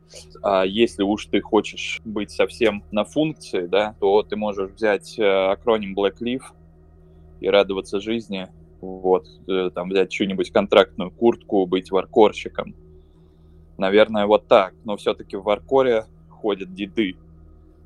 А 0.43 0.65
если 0.65 1.03
уж 1.03 1.27
ты 1.27 1.41
хочешь 1.41 2.01
быть 2.05 2.31
совсем 2.31 2.83
на 2.91 3.05
функции, 3.05 3.67
да, 3.67 3.95
то 4.01 4.23
ты 4.23 4.37
можешь 4.37 4.73
взять 4.73 5.19
э, 5.19 5.23
акроним 5.25 5.95
Black 5.95 6.17
Leaf 6.21 6.43
и 7.41 7.49
радоваться 7.49 8.01
жизни, 8.01 8.49
вот, 8.81 9.27
э, 9.49 9.71
там 9.75 9.91
взять 9.91 10.11
чью-нибудь 10.11 10.51
контрактную 10.51 11.11
куртку, 11.11 11.67
быть 11.67 11.91
варкорщиком. 11.91 12.75
Наверное, 13.79 14.27
вот 14.27 14.49
так. 14.49 14.75
Но 14.85 14.97
все-таки 14.97 15.37
в 15.37 15.43
варкоре 15.43 16.07
ходят 16.47 16.73
деды. 16.75 17.17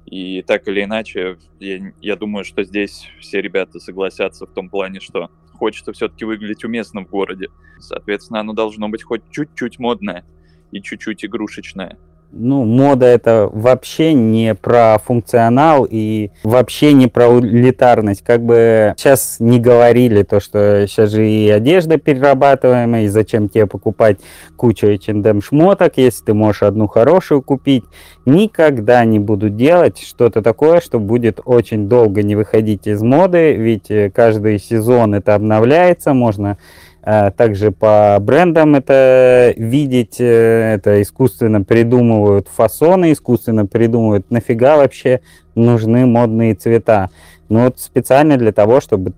И 0.05 0.43
так 0.43 0.69
или 0.69 0.85
иначе, 0.85 1.39
я, 1.61 1.95
я 2.03 2.17
думаю, 2.17 2.45
что 2.45 2.63
здесь 2.63 3.09
все 3.21 3.41
ребята 3.41 3.79
согласятся 3.79 4.47
в 4.47 4.53
том 4.53 4.69
плане, 4.69 5.01
что 5.01 5.31
хочется 5.55 5.95
все-таки 5.95 6.27
выглядеть 6.27 6.63
уместно 6.63 7.01
в 7.01 7.09
городе. 7.09 7.49
Соответственно, 7.79 8.41
оно 8.41 8.53
должно 8.53 8.91
быть 8.91 9.03
хоть 9.03 9.23
чуть-чуть 9.31 9.79
модное 9.79 10.27
и 10.73 10.83
чуть-чуть 10.83 11.25
игрушечное 11.25 11.97
ну, 12.33 12.65
мода 12.65 13.07
это 13.07 13.49
вообще 13.53 14.13
не 14.13 14.55
про 14.55 14.99
функционал 15.05 15.87
и 15.89 16.31
вообще 16.45 16.93
не 16.93 17.07
про 17.07 17.29
улитарность. 17.29 18.23
Как 18.23 18.43
бы 18.43 18.95
сейчас 18.97 19.37
не 19.41 19.59
говорили 19.59 20.23
то, 20.23 20.41
что 20.41 20.87
сейчас 20.87 21.11
же 21.11 21.29
и 21.29 21.49
одежда 21.49 21.99
перерабатываемая, 21.99 23.05
и 23.05 23.09
зачем 23.09 23.49
тебе 23.49 23.67
покупать 23.67 24.19
кучу 24.57 24.87
H&M 24.87 25.43
шмоток, 25.43 25.95
если 25.97 26.27
ты 26.27 26.35
можешь 26.35 26.63
одну 26.63 26.87
хорошую 26.87 27.43
купить. 27.43 27.85
Никогда 28.27 29.05
не 29.05 29.19
буду 29.19 29.49
делать 29.49 29.99
что-то 29.99 30.43
такое, 30.43 30.81
что 30.81 31.01
будет 31.01 31.41
очень 31.45 31.89
долго 31.89 32.23
не 32.23 32.37
выходить 32.37 32.87
из 32.87 33.03
моды, 33.03 33.55
ведь 33.55 33.91
э, 33.91 34.11
каждый 34.11 34.59
сезон 34.59 35.15
это 35.15 35.35
обновляется, 35.35 36.13
можно 36.13 36.59
также 37.03 37.71
по 37.71 38.19
брендам 38.21 38.75
это 38.75 39.55
видеть, 39.57 40.21
э, 40.21 40.75
это 40.75 41.01
искусственно 41.03 41.63
придумывают 41.63 42.49
фасоны, 42.49 43.13
искусственно 43.13 43.67
придумывают, 43.67 44.31
нафига 44.31 44.77
вообще 44.77 45.21
нужны 45.55 46.07
модные 46.07 46.55
цвета. 46.55 47.11
Ну 47.49 47.65
вот 47.65 47.81
специально 47.81 48.37
для 48.37 48.53
того, 48.53 48.81
чтобы 48.81 49.13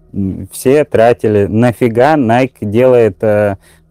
все 0.51 0.85
тратили, 0.85 1.47
нафига 1.47 2.15
Nike 2.15 2.59
делает 2.63 3.19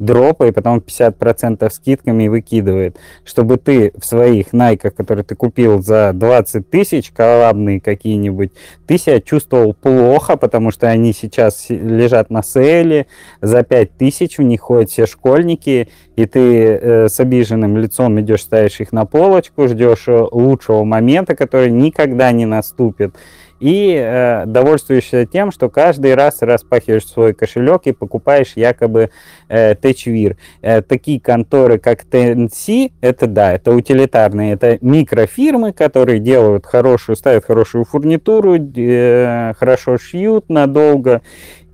дропы 0.02 0.50
и 0.50 0.52
потом 0.52 0.80
50% 0.80 1.70
скидками 1.70 2.28
выкидывает, 2.28 2.98
чтобы 3.24 3.58
ты 3.58 3.94
в 3.96 4.06
своих 4.06 4.52
найках, 4.52 4.96
которые 4.96 5.24
ты 5.24 5.36
купил 5.36 5.82
за 5.82 6.12
20 6.14 6.70
тысяч, 6.70 7.12
коллабные 7.12 7.80
какие-нибудь, 7.80 8.52
ты 8.88 8.98
себя 8.98 9.22
чувствовал 9.22 9.74
плохо, 9.74 10.38
потому 10.38 10.72
что 10.72 10.88
они 10.90 11.14
сейчас 11.14 11.68
лежат 11.70 12.32
на 12.32 12.42
сейле, 12.42 13.06
за 13.42 13.64
5 13.64 13.98
тысяч 13.98 14.40
у 14.40 14.44
них 14.44 14.62
ходят 14.62 14.90
все 14.90 15.06
школьники, 15.06 15.88
и 16.16 16.26
ты 16.26 16.40
э, 16.40 17.08
с 17.08 17.20
обиженным 17.20 17.78
лицом 17.78 18.20
идешь, 18.20 18.42
ставишь 18.42 18.82
их 18.82 18.92
на 18.92 19.06
полочку, 19.06 19.68
ждешь 19.68 20.08
э, 20.08 20.28
лучшего 20.32 20.84
момента, 20.84 21.36
который 21.36 21.70
никогда 21.70 22.32
не 22.32 22.46
наступит 22.46 23.16
и 23.62 23.96
э, 23.96 24.46
довольствуешься 24.48 25.28
тем, 25.28 25.52
что 25.52 25.70
каждый 25.70 26.16
раз 26.16 26.42
распахиваешь 26.42 27.06
свой 27.06 27.34
кошелек 27.34 27.84
и 27.86 27.92
покупаешь 27.92 28.54
якобы 28.56 29.12
э, 29.50 29.76
TechWear. 29.76 30.36
Э, 30.62 30.82
такие 30.82 31.22
конторы, 31.22 31.78
как 31.78 32.04
TNC, 32.04 32.92
это 33.02 33.28
да, 33.28 33.54
это 33.54 33.72
утилитарные, 33.72 34.54
это 34.54 34.80
микрофирмы, 34.82 35.74
которые 35.74 36.20
делают 36.20 36.66
хорошую, 36.66 37.16
ставят 37.16 37.46
хорошую 37.46 37.86
фурнитуру, 37.86 38.56
э, 38.58 39.54
хорошо 39.60 40.00
шьют 40.00 40.50
надолго, 40.50 41.22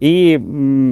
и 0.02 0.36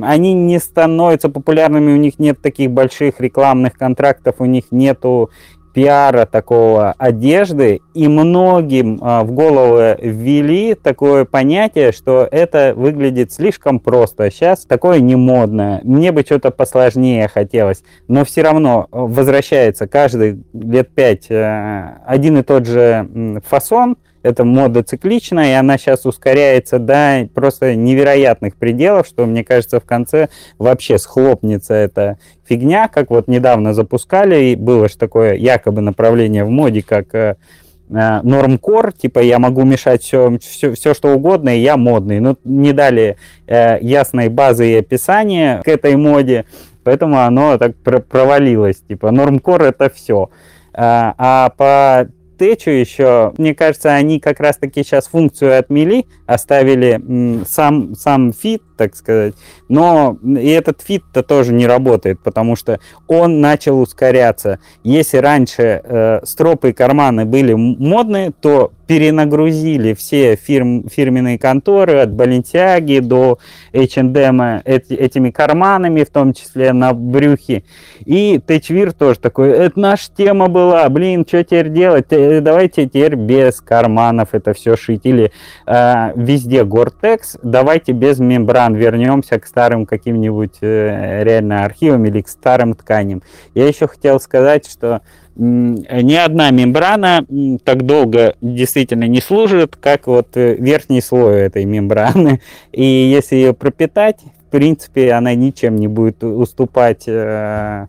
они 0.04 0.34
не 0.34 0.60
становятся 0.60 1.30
популярными, 1.30 1.92
у 1.92 1.98
них 1.98 2.20
нет 2.20 2.42
таких 2.42 2.72
больших 2.72 3.20
рекламных 3.20 3.74
контрактов, 3.74 4.36
у 4.40 4.46
них 4.46 4.66
нету 4.72 5.30
пиара 5.76 6.26
такого 6.26 6.96
одежды, 6.98 7.82
и 7.94 8.08
многим 8.08 8.98
а, 9.02 9.24
в 9.26 9.32
голову 9.34 9.98
ввели 10.02 10.74
такое 10.74 11.26
понятие, 11.26 11.92
что 11.92 12.26
это 12.32 12.72
выглядит 12.74 13.34
слишком 13.34 13.82
просто. 13.82 14.32
Сейчас 14.32 14.66
такое 14.66 15.02
не 15.02 15.18
модное. 15.18 15.82
Мне 15.84 16.14
бы 16.14 16.22
что-то 16.22 16.52
посложнее 16.52 17.28
хотелось. 17.28 17.84
Но 18.08 18.24
все 18.24 18.42
равно 18.42 18.88
возвращается 18.90 19.86
каждый 19.86 20.46
лет 20.54 20.96
пять 20.96 21.30
э, 21.30 21.98
один 22.06 22.38
и 22.38 22.44
тот 22.44 22.66
же 22.66 23.42
фасон, 23.46 23.98
эта 24.26 24.44
мода 24.44 24.82
цикличная, 24.82 25.50
и 25.50 25.54
она 25.54 25.78
сейчас 25.78 26.06
ускоряется 26.06 26.80
до 26.80 27.30
просто 27.34 27.76
невероятных 27.76 28.56
пределов, 28.56 29.06
что, 29.06 29.26
мне 29.28 29.44
кажется, 29.44 29.80
в 29.80 29.86
конце 29.86 30.30
вообще 30.58 30.98
схлопнется 30.98 31.76
эта 31.76 32.18
фигня, 32.44 32.88
как 32.88 33.12
вот 33.12 33.28
недавно 33.28 33.76
запускали, 33.76 34.46
и 34.46 34.56
было 34.56 34.90
же 34.90 34.98
такое 34.98 35.36
якобы 35.36 35.82
направление 35.82 36.44
в 36.44 36.50
моде, 36.50 36.82
как 36.82 37.14
э, 37.14 37.36
э, 37.90 38.22
нормкор, 38.24 38.94
типа 38.94 39.20
я 39.20 39.38
могу 39.38 39.64
мешать 39.64 40.02
все, 40.02 40.40
все, 40.40 40.74
все 40.74 40.96
что 40.96 41.14
угодно, 41.14 41.56
и 41.56 41.62
я 41.62 41.78
модный. 41.78 42.20
Но 42.20 42.36
не 42.44 42.74
дали 42.74 43.18
э, 43.46 43.78
ясной 43.82 44.30
базы 44.30 44.72
и 44.72 44.76
описания 44.78 45.62
к 45.64 45.68
этой 45.68 45.96
моде, 45.98 46.46
поэтому 46.84 47.20
оно 47.20 47.60
так 47.60 47.76
провалилось. 47.76 48.78
Типа 48.88 49.12
normcore 49.12 49.62
это 49.62 49.92
все. 49.92 50.32
А, 50.74 51.14
а 51.18 51.50
по 51.52 52.10
tech 52.38 52.63
у 52.63 52.70
еще, 52.70 53.34
мне 53.38 53.56
кажется, 53.56 53.94
они 53.94 54.20
как 54.20 54.40
раз-таки 54.40 54.84
сейчас 54.84 55.08
функцию 55.08 55.58
отмели, 55.58 56.06
оставили 56.26 57.44
сам, 57.48 57.96
сам 57.96 58.34
fit, 58.34 58.62
так 58.78 58.96
сказать, 58.96 59.36
но 59.70 60.18
и 60.24 60.50
этот 60.50 60.82
fit 60.82 61.03
-то 61.03 61.24
тоже 61.24 61.54
не 61.54 61.66
работает, 61.66 62.20
потому 62.22 62.56
что 62.56 62.80
он 63.08 63.40
начал 63.40 63.80
ускоряться. 63.80 64.60
Если 64.84 65.18
раньше 65.18 65.82
э, 65.84 66.20
стропы 66.24 66.72
и 66.72 66.74
карманы 66.74 67.26
были 67.26 67.54
модные, 67.54 68.32
то 68.32 68.72
перенагрузили 68.88 69.94
все 69.94 70.36
фирм, 70.36 70.86
фирменные 70.90 71.40
конторы 71.40 72.00
от 72.00 72.10
Balenciaga 72.10 73.02
до 73.02 73.40
H&M 73.74 74.62
эти, 74.64 74.94
этими 74.94 75.32
карманами, 75.32 76.04
в 76.04 76.10
том 76.10 76.34
числе 76.34 76.74
на 76.74 76.94
брюхе. 76.94 77.64
И 78.06 78.40
Течвир 78.46 78.94
тоже 78.94 79.20
такой, 79.20 79.50
это 79.50 79.80
наша 79.80 80.10
тема 80.16 80.48
была, 80.48 80.88
блин, 80.90 81.26
что 81.28 81.44
теперь 81.44 81.70
делать? 81.70 82.08
Э, 82.12 82.42
давайте 82.42 82.86
теперь 82.86 83.16
без 83.16 83.62
карманов 83.62 84.30
это 84.34 84.54
все 84.54 84.76
шить. 84.76 85.02
Или 85.04 85.32
э, 85.66 86.12
везде 86.16 86.62
Gore-Tex, 86.62 87.40
давайте 87.44 87.92
без 87.92 88.20
мембран 88.20 88.76
вернемся 88.76 89.40
к 89.40 89.46
старым 89.46 89.86
каким-нибудь 89.86 90.58
э, 90.62 91.24
реально 91.24 91.66
архивам 91.66 92.06
или 92.06 92.22
к 92.22 92.28
старым 92.28 92.74
тканям. 92.74 93.24
Я 93.54 93.68
еще 93.68 93.88
хотел 93.88 94.20
сказать, 94.20 94.70
что 94.70 95.02
ни 95.36 96.16
одна 96.16 96.52
мембрана 96.52 97.26
так 97.64 97.86
долго 97.86 98.36
действительно 98.42 99.06
не 99.06 99.22
служит, 99.22 99.76
как 99.76 100.08
вот 100.08 100.30
э, 100.36 100.56
верхний 100.56 101.02
слой 101.02 101.42
этой 101.42 101.66
мембраны. 101.66 102.42
И 102.72 102.84
если 102.84 103.36
ее 103.36 103.54
пропитать, 103.54 104.20
в 104.48 104.52
принципе, 104.52 105.12
она 105.12 105.36
ничем 105.36 105.76
не 105.76 105.88
будет 105.88 106.24
уступать 106.24 107.04
э, 107.08 107.88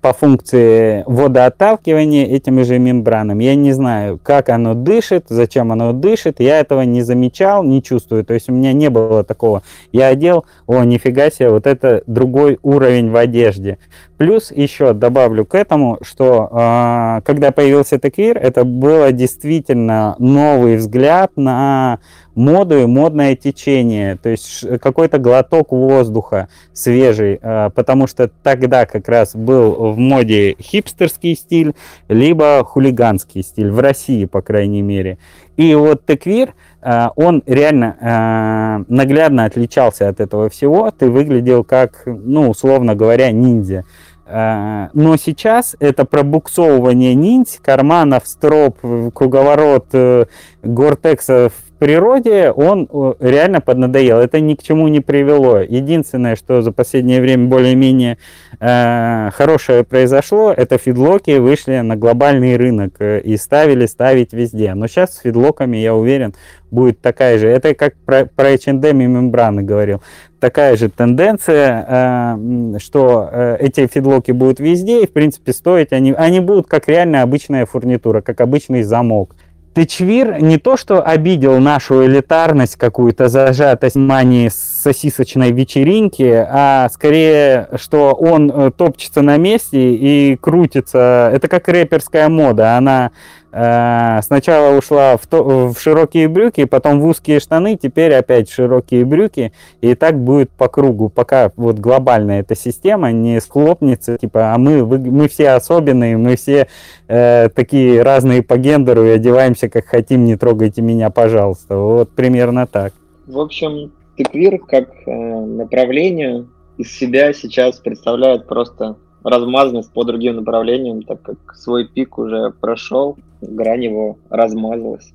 по 0.00 0.12
функции 0.12 1.02
водоотталкивания 1.06 2.26
этими 2.26 2.62
же 2.62 2.78
мембранами. 2.78 3.44
Я 3.44 3.54
не 3.54 3.72
знаю, 3.72 4.18
как 4.22 4.48
оно 4.48 4.74
дышит, 4.74 5.26
зачем 5.28 5.72
оно 5.72 5.92
дышит. 5.92 6.40
Я 6.40 6.60
этого 6.60 6.82
не 6.82 7.02
замечал, 7.02 7.64
не 7.64 7.82
чувствую. 7.82 8.24
То 8.24 8.34
есть 8.34 8.48
у 8.48 8.52
меня 8.52 8.72
не 8.72 8.90
было 8.90 9.24
такого. 9.24 9.62
Я 9.92 10.08
одел, 10.08 10.44
о, 10.66 10.84
нифига 10.84 11.30
себе, 11.30 11.50
вот 11.50 11.66
это 11.66 12.02
другой 12.06 12.58
уровень 12.62 13.10
в 13.10 13.16
одежде. 13.16 13.78
Плюс 14.16 14.50
еще 14.50 14.94
добавлю 14.94 15.44
к 15.44 15.54
этому, 15.54 15.98
что 16.00 16.48
э, 16.50 17.20
когда 17.24 17.50
появился 17.52 17.98
Теквир, 17.98 18.38
это 18.38 18.64
было 18.64 19.12
действительно 19.12 20.16
новый 20.18 20.76
взгляд 20.76 21.32
на 21.36 21.98
моду 22.36 22.78
и 22.78 22.86
модное 22.86 23.34
течение, 23.34 24.16
то 24.16 24.28
есть 24.28 24.64
какой-то 24.80 25.18
глоток 25.18 25.72
воздуха 25.72 26.48
свежий, 26.72 27.40
э, 27.40 27.70
потому 27.74 28.06
что 28.06 28.30
тогда 28.42 28.86
как 28.86 29.08
раз 29.08 29.34
был 29.34 29.92
в 29.92 29.98
моде 29.98 30.54
хипстерский 30.60 31.34
стиль, 31.34 31.74
либо 32.08 32.62
хулиганский 32.64 33.42
стиль, 33.42 33.70
в 33.70 33.80
России, 33.80 34.26
по 34.26 34.42
крайней 34.42 34.82
мере. 34.82 35.18
И 35.56 35.74
вот 35.74 36.04
теквир, 36.06 36.54
э, 36.82 37.08
он 37.16 37.42
реально 37.46 37.96
э, 37.98 38.92
наглядно 38.92 39.46
отличался 39.46 40.08
от 40.08 40.20
этого 40.20 40.50
всего, 40.50 40.90
ты 40.90 41.10
выглядел 41.10 41.64
как, 41.64 42.02
ну, 42.04 42.50
условно 42.50 42.94
говоря, 42.94 43.32
ниндзя. 43.32 43.84
Но 44.28 45.16
сейчас 45.22 45.76
это 45.78 46.04
пробуксовывание 46.04 47.14
ниндзь, 47.14 47.60
карманов, 47.62 48.26
строп, 48.26 48.76
круговорот 49.14 49.86
э, 49.92 50.24
гортекса 50.64 51.50
в 51.50 51.65
природе, 51.76 52.50
он 52.50 52.88
э, 52.90 53.14
реально 53.20 53.60
поднадоел. 53.60 54.18
Это 54.18 54.40
ни 54.40 54.54
к 54.54 54.62
чему 54.62 54.88
не 54.88 55.00
привело. 55.00 55.58
Единственное, 55.58 56.36
что 56.36 56.62
за 56.62 56.72
последнее 56.72 57.20
время 57.20 57.46
более-менее 57.46 58.18
э, 58.60 59.30
хорошее 59.32 59.84
произошло, 59.84 60.52
это 60.52 60.78
фидлоки 60.78 61.38
вышли 61.38 61.78
на 61.80 61.96
глобальный 61.96 62.56
рынок 62.56 63.00
и 63.00 63.36
ставили 63.36 63.86
ставить 63.86 64.32
везде. 64.32 64.74
Но 64.74 64.86
сейчас 64.86 65.14
с 65.14 65.20
фидлоками, 65.20 65.76
я 65.76 65.94
уверен, 65.94 66.34
будет 66.70 67.00
такая 67.00 67.38
же. 67.38 67.48
Это 67.48 67.74
как 67.74 67.94
про, 68.04 68.26
про 68.26 68.54
H&M 68.54 69.00
и 69.00 69.06
мембраны 69.06 69.62
говорил 69.62 70.02
такая 70.40 70.76
же 70.76 70.88
тенденция, 70.88 71.86
э, 71.88 72.78
что 72.78 73.28
э, 73.30 73.56
эти 73.60 73.86
фидлоки 73.86 74.32
будут 74.32 74.60
везде, 74.60 75.02
и, 75.02 75.06
в 75.06 75.12
принципе, 75.12 75.52
стоить 75.52 75.92
они, 75.92 76.12
они 76.12 76.40
будут 76.40 76.68
как 76.68 76.88
реальная 76.88 77.22
обычная 77.22 77.66
фурнитура, 77.66 78.20
как 78.20 78.40
обычный 78.40 78.82
замок. 78.82 79.34
Тычвир 79.76 80.40
не 80.40 80.56
то, 80.56 80.78
что 80.78 81.02
обидел 81.02 81.58
нашу 81.58 82.06
элитарность, 82.06 82.76
какую-то 82.76 83.28
зажатость 83.28 83.96
мании 83.96 84.48
сосисочной 84.86 85.50
вечеринки, 85.50 86.46
а 86.48 86.88
скорее, 86.92 87.68
что 87.74 88.12
он 88.12 88.50
э, 88.50 88.70
топчется 88.70 89.20
на 89.20 89.36
месте 89.36 89.78
и 89.78 90.36
крутится. 90.36 91.28
Это 91.34 91.48
как 91.48 91.66
рэперская 91.66 92.28
мода. 92.28 92.76
Она 92.76 93.10
Э, 93.58 94.20
сначала 94.22 94.76
ушла 94.76 95.16
в, 95.16 95.26
то, 95.26 95.42
в 95.42 95.80
широкие 95.80 96.28
брюки, 96.28 96.66
потом 96.66 97.00
в 97.00 97.06
узкие 97.06 97.40
штаны, 97.40 97.78
теперь 97.82 98.12
опять 98.12 98.50
широкие 98.50 99.06
брюки, 99.06 99.50
и 99.80 99.94
так 99.94 100.18
будет 100.18 100.50
по 100.50 100.68
кругу, 100.68 101.08
пока 101.08 101.50
вот 101.56 101.78
глобальная 101.78 102.40
эта 102.40 102.54
система 102.54 103.12
не 103.12 103.40
схлопнется, 103.40 104.18
типа, 104.18 104.52
а 104.52 104.58
мы, 104.58 104.84
вы, 104.84 104.98
мы 104.98 105.26
все 105.28 105.52
особенные, 105.52 106.18
мы 106.18 106.36
все 106.36 106.68
э, 107.08 107.48
такие 107.48 108.02
разные 108.02 108.42
по 108.42 108.58
гендеру 108.58 109.06
и 109.06 109.08
одеваемся 109.08 109.70
как 109.70 109.86
хотим, 109.86 110.26
не 110.26 110.36
трогайте 110.36 110.82
меня, 110.82 111.08
пожалуйста. 111.08 111.78
Вот 111.78 112.10
примерно 112.10 112.66
так. 112.66 112.92
В 113.26 113.40
общем, 113.40 113.90
тыквир 114.16 114.58
как 114.58 114.88
э, 115.06 115.10
направление 115.10 116.46
из 116.78 116.96
себя 116.96 117.32
сейчас 117.32 117.78
представляет 117.78 118.46
просто 118.46 118.96
размазанность 119.22 119.92
по 119.92 120.04
другим 120.04 120.36
направлениям, 120.36 121.02
так 121.02 121.22
как 121.22 121.54
свой 121.54 121.88
пик 121.88 122.18
уже 122.18 122.52
прошел, 122.60 123.16
грань 123.40 123.84
его 123.84 124.18
размазалась. 124.30 125.12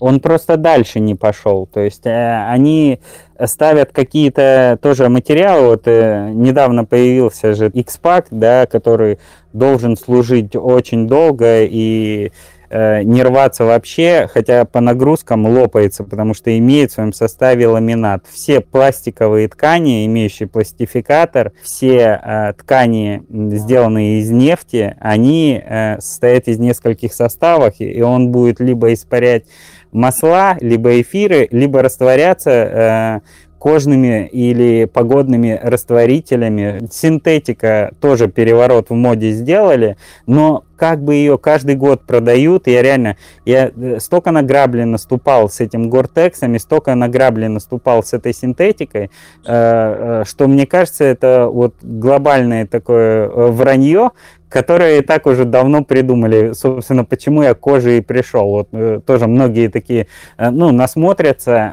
Он 0.00 0.18
просто 0.20 0.56
дальше 0.56 0.98
не 0.98 1.14
пошел. 1.14 1.66
То 1.66 1.80
есть 1.80 2.06
э, 2.06 2.44
они 2.46 3.00
ставят 3.44 3.92
какие-то 3.92 4.78
тоже 4.80 5.08
материалы. 5.10 5.68
Вот 5.68 5.82
э, 5.86 6.30
недавно 6.32 6.86
появился 6.86 7.52
же 7.54 7.68
X-Pack, 7.68 8.26
да, 8.30 8.66
который 8.66 9.18
должен 9.52 9.96
служить 9.96 10.56
очень 10.56 11.06
долго 11.06 11.64
и 11.64 12.32
не 12.70 13.22
рваться 13.22 13.64
вообще, 13.64 14.28
хотя 14.32 14.64
по 14.64 14.80
нагрузкам 14.80 15.46
лопается, 15.46 16.04
потому 16.04 16.34
что 16.34 16.56
имеет 16.56 16.90
в 16.90 16.94
своем 16.94 17.12
составе 17.12 17.66
ламинат. 17.66 18.24
Все 18.30 18.60
пластиковые 18.60 19.48
ткани, 19.48 20.06
имеющие 20.06 20.48
пластификатор, 20.48 21.52
все 21.62 22.20
э, 22.22 22.52
ткани, 22.56 23.22
сделанные 23.28 24.20
из 24.20 24.30
нефти, 24.30 24.96
они 25.00 25.60
э, 25.64 26.00
состоят 26.00 26.48
из 26.48 26.58
нескольких 26.58 27.12
составов, 27.12 27.74
и 27.78 28.00
он 28.02 28.30
будет 28.30 28.60
либо 28.60 28.92
испарять 28.92 29.44
масла, 29.92 30.56
либо 30.60 31.00
эфиры, 31.00 31.48
либо 31.50 31.82
растворяться 31.82 32.50
э, 32.50 33.20
кожными 33.60 34.26
или 34.26 34.86
погодными 34.86 35.60
растворителями. 35.62 36.80
Синтетика 36.90 37.92
тоже 38.00 38.26
переворот 38.28 38.88
в 38.88 38.94
моде 38.94 39.32
сделали, 39.32 39.98
но 40.26 40.64
как 40.76 41.04
бы 41.04 41.14
ее 41.14 41.36
каждый 41.36 41.74
год 41.74 42.06
продают. 42.06 42.66
Я 42.66 42.80
реально, 42.80 43.18
я 43.44 43.70
э, 43.76 44.00
столько 44.00 44.30
на 44.30 44.42
грабли 44.42 44.84
наступал 44.84 45.50
с 45.50 45.60
этим 45.60 45.90
гортексами, 45.90 46.56
столько 46.56 46.94
на 46.94 47.08
грабли 47.08 47.48
наступал 47.48 48.02
с 48.02 48.14
этой 48.14 48.32
синтетикой, 48.32 49.04
э, 49.04 49.08
э, 49.44 50.24
что 50.26 50.48
мне 50.48 50.66
кажется, 50.66 51.04
это 51.04 51.50
вот 51.52 51.74
глобальное 51.82 52.66
такое 52.66 53.28
вранье, 53.28 54.12
которое 54.50 54.98
и 54.98 55.02
так 55.02 55.26
уже 55.26 55.44
давно 55.46 55.84
придумали. 55.84 56.52
Собственно, 56.52 57.04
почему 57.04 57.42
я 57.42 57.54
к 57.54 57.66
и 57.96 58.00
пришел. 58.02 58.46
Вот 58.50 59.06
тоже 59.06 59.26
многие 59.26 59.68
такие, 59.68 60.08
ну, 60.38 60.72
насмотрятся 60.72 61.72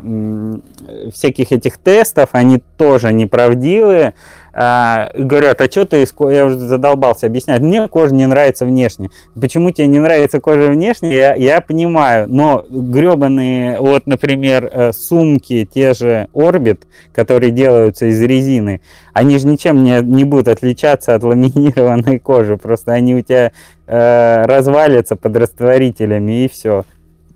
всяких 1.14 1.52
этих 1.52 1.78
тестов, 1.78 2.30
они 2.32 2.62
тоже 2.78 3.12
неправдивые, 3.12 4.14
а, 4.60 5.12
говорят, 5.14 5.62
а 5.62 5.70
что 5.70 5.86
ты, 5.86 6.08
я 6.32 6.46
уже 6.48 6.58
задолбался 6.58 7.28
объяснять, 7.28 7.62
мне 7.62 7.88
кожа 7.88 8.16
не 8.16 8.26
нравится 8.26 8.66
внешне. 8.66 9.12
Почему 9.40 9.70
тебе 9.70 9.86
не 9.86 10.00
нравится 10.00 10.42
кожа 10.42 10.72
внешне, 10.72 11.16
я, 11.16 11.36
я 11.36 11.62
понимаю, 11.62 12.28
но 12.28 12.66
гребаные, 12.68 13.80
вот, 13.80 14.08
например, 14.08 14.68
э, 14.74 14.94
сумки, 14.94 15.70
те 15.72 15.94
же 15.94 16.28
Orbit, 16.34 16.86
которые 17.14 17.52
делаются 17.52 18.08
из 18.08 18.20
резины, 18.20 18.82
они 19.14 19.38
же 19.38 19.46
ничем 19.46 19.84
не, 19.84 20.02
не 20.02 20.24
будут 20.24 20.48
отличаться 20.48 21.14
от 21.14 21.22
ламинированной 21.22 22.18
кожи, 22.18 22.58
просто 22.58 22.94
они 22.94 23.14
у 23.14 23.22
тебя 23.22 23.52
э, 23.86 24.46
развалятся 24.48 25.16
под 25.16 25.38
растворителями 25.38 26.46
и 26.46 26.50
все. 26.50 26.84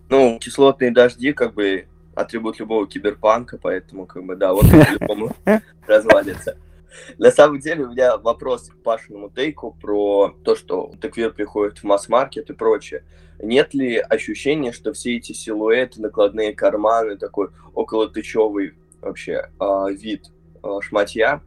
Ну, 0.10 0.40
кислотные 0.40 0.90
дожди, 0.90 1.34
как 1.34 1.54
бы, 1.54 1.86
атрибут 2.16 2.60
любого 2.60 2.88
киберпанка, 2.88 3.60
поэтому, 3.62 4.08
как 4.08 4.24
бы, 4.24 4.36
да, 4.36 4.54
вот 4.54 4.66
по-любому 4.72 5.36
развалится. 5.86 6.56
На 7.18 7.32
самом 7.32 7.60
деле 7.60 7.86
у 7.86 7.92
меня 7.92 8.18
вопрос 8.18 8.70
к 8.70 8.76
Пашиному 8.84 9.30
тейку 9.30 9.78
про 9.80 10.36
то, 10.44 10.56
что 10.56 10.92
теквир 11.02 11.32
приходит 11.34 11.80
в 11.80 11.84
масс-маркет 11.84 12.50
и 12.50 12.54
прочее. 12.54 13.04
Нет 13.40 13.74
ли 13.74 13.98
ощущения, 13.98 14.72
что 14.72 14.94
все 14.94 15.18
эти 15.18 15.34
силуэты, 15.34 16.02
накладные 16.02 16.54
карманы, 16.54 17.18
такой 17.18 17.50
околотычевый 17.74 18.74
вообще 19.02 19.50
э, 19.60 19.86
вид 19.92 20.28
э, 20.64 20.80
шматья, 20.82 21.42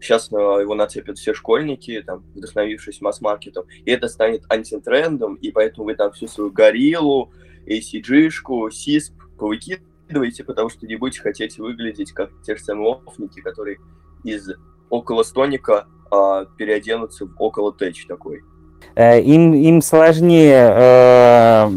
сейчас 0.00 0.30
э, 0.32 0.34
его 0.34 0.74
нацепят 0.74 1.18
все 1.18 1.34
школьники, 1.34 2.02
там, 2.04 2.24
вдохновившись 2.34 3.00
масс-маркетом, 3.00 3.66
и 3.84 3.90
это 3.90 4.08
станет 4.08 4.42
антитрендом, 4.48 5.36
и 5.36 5.52
поэтому 5.52 5.86
вы 5.86 5.94
там 5.94 6.12
всю 6.12 6.26
свою 6.26 6.50
гориллу, 6.50 7.32
ACG-шку, 7.66 8.68
CISP 8.68 9.12
повыкидываете, 9.38 10.44
потому 10.44 10.68
что 10.68 10.86
не 10.86 10.96
будете 10.96 11.20
хотеть 11.20 11.58
выглядеть 11.58 12.12
как 12.12 12.30
те 12.42 12.56
же 12.56 12.62
самые 12.62 13.00
офники, 13.06 13.40
которые 13.40 13.78
из 14.24 14.50
около 14.90 15.22
стоника 15.22 15.86
а, 16.10 16.44
переоденуться 16.56 17.26
в 17.26 17.30
около 17.38 17.72
tech 17.72 18.06
такой. 18.06 18.42
Э, 18.94 19.20
им, 19.20 19.52
им 19.54 19.82
сложнее 19.82 20.72
э, 20.74 21.70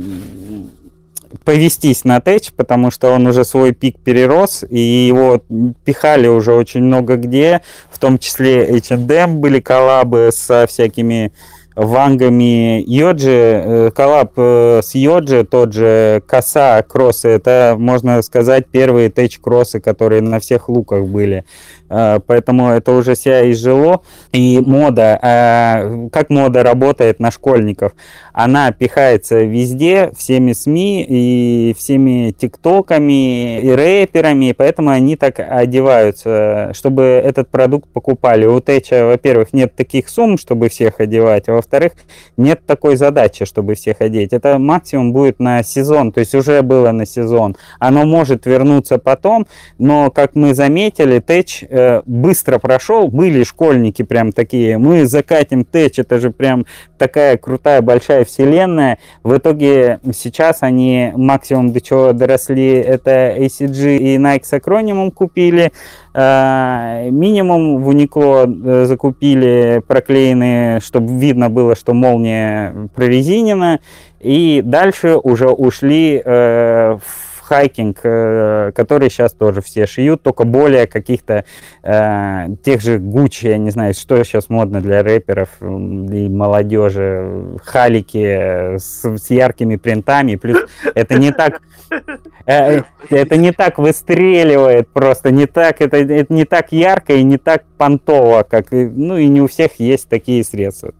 повестись 1.43 2.05
на 2.05 2.21
tech, 2.21 2.51
потому 2.55 2.91
что 2.91 3.11
он 3.11 3.27
уже 3.27 3.43
свой 3.43 3.73
пик 3.73 3.99
перерос, 3.99 4.63
и 4.69 4.79
его 4.79 5.41
пихали 5.83 6.27
уже 6.27 6.53
очень 6.53 6.83
много 6.83 7.15
где, 7.15 7.61
в 7.89 7.99
том 7.99 8.19
числе 8.19 8.65
H&M 8.65 9.39
были 9.39 9.59
коллабы 9.59 10.29
со 10.33 10.65
всякими 10.67 11.33
Вангами, 11.75 12.83
Yohji, 12.85 13.29
э, 13.31 13.91
коллаб 13.91 14.33
э, 14.35 14.81
с 14.83 14.95
Yohji, 14.95 15.45
тот 15.45 15.73
же 15.73 16.21
Qasa 16.27 16.81
кроссы, 16.83 17.29
это, 17.29 17.75
можно 17.79 18.21
сказать, 18.21 18.67
первые 18.67 19.09
tech-кроссы, 19.09 19.79
которые 19.79 20.21
на 20.21 20.39
всех 20.39 20.67
луках 20.67 21.05
были. 21.05 21.45
Э, 21.89 22.19
поэтому 22.25 22.69
это 22.69 22.91
уже 22.91 23.15
себя 23.15 23.49
изжило. 23.51 24.01
И 24.31 24.59
мода, 24.59 26.09
как 26.11 26.29
мода 26.29 26.63
работает 26.63 27.19
на 27.19 27.31
школьников, 27.31 27.93
она 28.33 28.71
пихается 28.71 29.41
везде, 29.43 30.11
всеми 30.17 30.53
СМИ 30.53 31.05
и 31.07 31.75
всеми 31.77 32.31
тиктоками 32.31 33.59
и 33.59 33.69
рэперами, 33.71 34.53
поэтому 34.55 34.91
они 34.91 35.15
так 35.15 35.39
одеваются, 35.39 36.71
чтобы 36.73 37.03
этот 37.03 37.49
продукт 37.49 37.89
покупали. 37.91 38.45
У 38.45 38.59
Тэча, 38.61 39.05
во-первых, 39.05 39.51
нет 39.53 39.75
таких 39.75 40.09
сумм, 40.09 40.37
чтобы 40.37 40.69
всех 40.69 40.99
одевать, 40.99 41.49
а 41.49 41.53
во-вторых, 41.53 41.93
нет 42.37 42.61
такой 42.65 42.95
задачи, 42.95 43.45
чтобы 43.45 43.75
всех 43.75 44.01
одеть. 44.01 44.31
Это 44.31 44.57
максимум 44.57 45.11
будет 45.11 45.39
на 45.39 45.63
сезон, 45.63 46.11
то 46.11 46.19
есть 46.19 46.35
уже 46.35 46.61
было 46.61 46.91
на 46.91 47.05
сезон. 47.05 47.57
Оно 47.79 48.05
может 48.05 48.45
вернуться 48.45 48.99
потом, 48.99 49.47
но, 49.77 50.11
как 50.11 50.35
мы 50.35 50.53
заметили, 50.53 51.19
Тэч 51.19 51.63
э, 51.79 52.01
быстро 52.05 52.59
прошел, 52.59 53.07
были 53.07 53.43
школьники 53.43 54.03
прям 54.03 54.31
такие, 54.31 54.77
мы 54.77 55.05
закатим 55.05 55.65
Тэч, 55.65 55.99
это 55.99 56.19
же 56.19 56.31
прям 56.31 56.65
такая 56.97 57.37
крутая 57.37 57.81
большая 57.81 58.25
вселенная. 58.25 58.99
В 59.23 59.37
итоге 59.37 59.99
сейчас 60.13 60.57
они 60.61 61.11
максимум 61.15 61.71
до 61.71 61.81
чего 61.81 62.13
доросли, 62.13 62.73
это 62.73 63.35
ACG 63.37 63.97
и 63.97 64.17
Nike 64.17 64.43
с 64.43 64.53
акронимом 64.53 65.11
купили, 65.11 65.71
э, 66.13 67.09
минимум 67.09 67.81
в 67.81 67.89
Uniqlo 67.91 68.45
э, 68.65 68.85
закупили 68.85 69.81
проклеенные, 69.87 70.79
чтобы 70.81 71.17
видно 71.19 71.49
было, 71.49 71.75
что 71.75 71.93
молния 71.93 72.89
прорезинена, 72.95 73.79
и 74.19 74.61
дальше 74.65 75.15
уже 75.15 75.47
ушли 75.47 76.21
в 76.25 77.28
хайкинг, 77.49 77.99
э, 78.03 78.71
который 78.75 79.09
сейчас 79.09 79.33
тоже 79.33 79.61
все 79.61 79.87
шьют, 79.87 80.21
только 80.21 80.43
более 80.43 80.85
каких-то 80.85 81.45
э, 81.81 82.47
тех 82.63 82.81
же 82.81 82.99
Гуччи, 82.99 83.47
я 83.47 83.57
не 83.57 83.71
знаю, 83.71 83.95
что 83.95 84.23
сейчас 84.23 84.49
модно 84.49 84.81
для 84.81 85.01
рэперов 85.01 85.49
и 85.61 86.29
молодежи, 86.29 87.57
халики 87.63 88.77
с, 88.77 89.03
с 89.03 89.29
яркими 89.31 89.77
принтами, 89.77 90.35
плюс 90.35 90.59
это 90.93 91.17
не 91.17 91.31
так 91.31 91.61
э, 92.45 92.83
это 93.09 93.37
не 93.37 93.51
так 93.51 93.79
выстреливает 93.79 94.87
просто, 94.89 95.31
не 95.31 95.47
так, 95.47 95.81
это, 95.81 95.97
это 95.97 96.31
не 96.31 96.45
так 96.45 96.71
ярко 96.71 97.13
и 97.13 97.23
не 97.23 97.37
так 97.37 97.63
понтово, 97.77 98.43
как, 98.43 98.67
ну 98.71 99.17
и 99.17 99.27
не 99.27 99.41
у 99.41 99.47
всех 99.47 99.79
есть 99.79 100.07
такие 100.07 100.43
средства. 100.43 100.93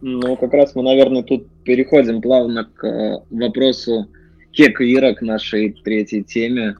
Ну, 0.00 0.36
как 0.36 0.52
раз 0.54 0.74
мы, 0.74 0.82
наверное, 0.82 1.22
тут 1.22 1.46
переходим 1.64 2.22
плавно 2.22 2.68
к 2.74 2.84
э, 2.84 3.20
вопросу 3.30 4.08
кеквира 4.52 5.14
к 5.14 5.22
нашей 5.22 5.70
третьей 5.70 6.22
теме, 6.22 6.76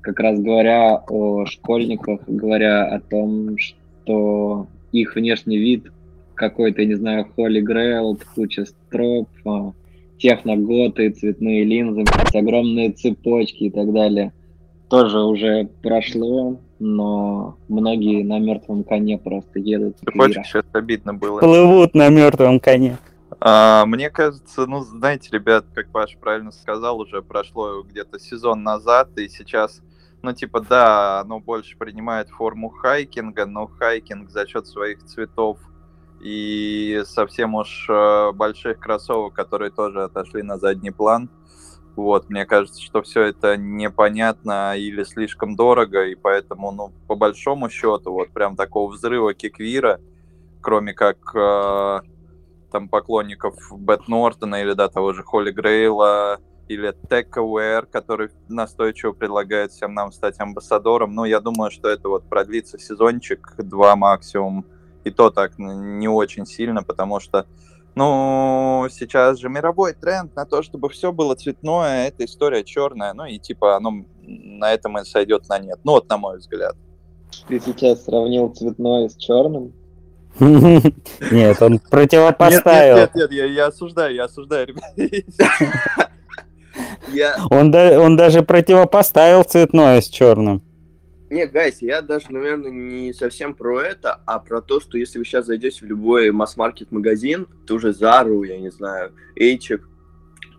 как 0.00 0.20
раз 0.20 0.38
говоря 0.38 1.02
о 1.08 1.46
школьниках, 1.46 2.20
говоря 2.26 2.84
о 2.84 3.00
том, 3.00 3.56
что 3.58 4.68
их 4.92 5.14
внешний 5.14 5.58
вид 5.58 5.90
какой-то, 6.34 6.84
не 6.84 6.94
знаю, 6.94 7.26
Холли 7.34 7.60
Грейл, 7.60 8.18
куча 8.34 8.66
строп, 8.66 9.28
а, 9.46 9.72
техноготы, 10.18 11.10
цветные 11.10 11.64
линзы, 11.64 12.04
огромные 12.34 12.90
цепочки 12.92 13.64
и 13.64 13.70
так 13.70 13.92
далее, 13.92 14.32
тоже 14.88 15.20
уже 15.20 15.68
прошло, 15.82 16.60
но 16.78 17.56
многие 17.68 18.22
на 18.22 18.38
мертвом 18.38 18.84
коне 18.84 19.18
просто 19.18 19.58
едут. 19.58 19.96
Цепочки 19.98 20.42
сейчас 20.44 20.64
обидно 20.72 21.14
было. 21.14 21.40
Плывут 21.40 21.94
на 21.94 22.08
мертвом 22.08 22.60
коне. 22.60 22.98
А, 23.46 23.84
мне 23.84 24.08
кажется, 24.08 24.64
ну, 24.66 24.80
знаете, 24.80 25.28
ребят, 25.30 25.66
как 25.74 25.90
Паш 25.90 26.16
правильно 26.16 26.50
сказал, 26.50 26.98
уже 26.98 27.20
прошло 27.20 27.82
где-то 27.82 28.18
сезон 28.18 28.62
назад, 28.62 29.18
и 29.18 29.28
сейчас, 29.28 29.82
ну, 30.22 30.32
типа, 30.32 30.60
да, 30.60 31.20
оно 31.20 31.40
больше 31.40 31.76
принимает 31.76 32.30
форму 32.30 32.70
хайкинга, 32.70 33.44
но 33.44 33.66
хайкинг 33.66 34.30
за 34.30 34.46
счет 34.46 34.66
своих 34.66 35.04
цветов 35.04 35.58
и 36.22 37.02
совсем 37.04 37.54
уж 37.54 37.86
э, 37.90 38.32
больших 38.32 38.78
кроссовок, 38.78 39.34
которые 39.34 39.70
тоже 39.70 40.04
отошли 40.04 40.40
на 40.42 40.56
задний 40.56 40.90
план. 40.90 41.28
Вот, 41.96 42.30
мне 42.30 42.46
кажется, 42.46 42.80
что 42.80 43.02
все 43.02 43.24
это 43.24 43.58
непонятно 43.58 44.74
или 44.74 45.04
слишком 45.04 45.54
дорого, 45.54 46.06
и 46.06 46.14
поэтому, 46.14 46.72
ну, 46.72 46.92
по 47.08 47.14
большому 47.14 47.68
счету, 47.68 48.10
вот 48.10 48.30
прям 48.30 48.56
такого 48.56 48.90
взрыва 48.90 49.34
киквира, 49.34 50.00
кроме 50.62 50.94
как 50.94 51.18
э, 51.34 52.00
там 52.74 52.88
поклонников 52.88 53.54
Бэт 53.70 54.08
Нортона 54.08 54.60
или 54.60 54.72
да, 54.72 54.88
того 54.88 55.12
же 55.12 55.22
Холли 55.22 55.52
Грейла 55.52 56.40
или 56.66 56.92
TechAware, 57.08 57.86
который 57.86 58.30
настойчиво 58.48 59.12
предлагает 59.12 59.70
всем 59.70 59.94
нам 59.94 60.10
стать 60.10 60.40
амбассадором. 60.40 61.14
Но 61.14 61.24
я 61.24 61.38
думаю, 61.38 61.70
что 61.70 61.88
это 61.88 62.08
вот 62.08 62.28
продлится 62.28 62.76
сезончик, 62.76 63.54
два 63.58 63.94
максимум, 63.94 64.66
и 65.04 65.12
то 65.12 65.30
так 65.30 65.52
не 65.56 66.08
очень 66.08 66.46
сильно, 66.46 66.82
потому 66.82 67.20
что 67.20 67.46
ну, 67.94 68.88
сейчас 68.90 69.38
же 69.38 69.48
мировой 69.48 69.92
тренд 69.92 70.34
на 70.34 70.44
то, 70.44 70.62
чтобы 70.62 70.88
все 70.88 71.12
было 71.12 71.36
цветное, 71.36 72.08
эта 72.08 72.24
история 72.24 72.64
черная, 72.64 73.12
ну 73.12 73.24
и 73.24 73.38
типа 73.38 73.76
оно 73.76 74.04
на 74.20 74.72
этом 74.72 74.98
и 74.98 75.04
сойдет 75.04 75.48
на 75.48 75.60
нет. 75.60 75.78
Ну 75.84 75.92
вот 75.92 76.08
на 76.08 76.18
мой 76.18 76.38
взгляд. 76.38 76.74
Ты 77.46 77.60
сейчас 77.60 78.04
сравнил 78.04 78.48
цветное 78.52 79.08
с 79.08 79.14
черным? 79.14 79.72
Нет, 80.40 81.62
он 81.62 81.78
противопоставил. 81.78 82.96
Нет, 82.96 83.14
нет, 83.14 83.30
нет, 83.30 83.50
я 83.50 83.66
осуждаю, 83.66 84.14
я 84.14 84.24
осуждаю, 84.24 84.66
ребят. 84.66 84.84
Он, 87.50 88.16
даже 88.16 88.42
противопоставил 88.42 89.44
цветное 89.44 90.00
с 90.00 90.08
черным. 90.08 90.62
Не, 91.30 91.46
гайс, 91.46 91.80
я 91.80 92.02
даже, 92.02 92.26
наверное, 92.30 92.70
не 92.70 93.12
совсем 93.12 93.54
про 93.54 93.80
это, 93.80 94.20
а 94.26 94.38
про 94.38 94.60
то, 94.60 94.80
что 94.80 94.98
если 94.98 95.18
вы 95.18 95.24
сейчас 95.24 95.46
зайдете 95.46 95.80
в 95.80 95.88
любой 95.88 96.30
масс-маркет 96.30 96.92
магазин, 96.92 97.46
то 97.66 97.74
уже 97.74 97.92
Зару, 97.92 98.42
я 98.42 98.58
не 98.58 98.70
знаю, 98.70 99.12
Эйчек, 99.34 99.88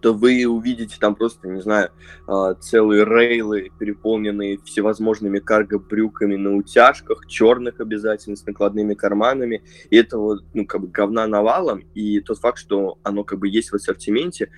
то 0.05 0.13
вы 0.13 0.45
увидите 0.45 0.97
там 0.99 1.15
просто, 1.15 1.47
не 1.47 1.61
знаю, 1.61 1.89
а, 2.27 2.53
целые 2.53 3.05
рейлы, 3.05 3.71
переполненные 3.79 4.59
всевозможными 4.63 5.39
карго-брюками 5.39 6.35
на 6.35 6.55
утяжках, 6.55 7.25
черных 7.25 7.79
обязательно, 7.79 8.35
с 8.35 8.45
накладными 8.45 8.93
карманами. 8.93 9.63
И 9.89 9.97
это 9.97 10.19
вот, 10.19 10.43
ну, 10.53 10.67
как 10.67 10.81
бы 10.81 10.89
говна 10.89 11.25
навалом. 11.25 11.85
И 11.95 12.19
тот 12.19 12.37
факт, 12.37 12.59
что 12.59 12.99
оно 13.01 13.23
как 13.23 13.39
бы 13.39 13.47
есть 13.47 13.71
в 13.71 13.73
ассортименте, 13.77 14.51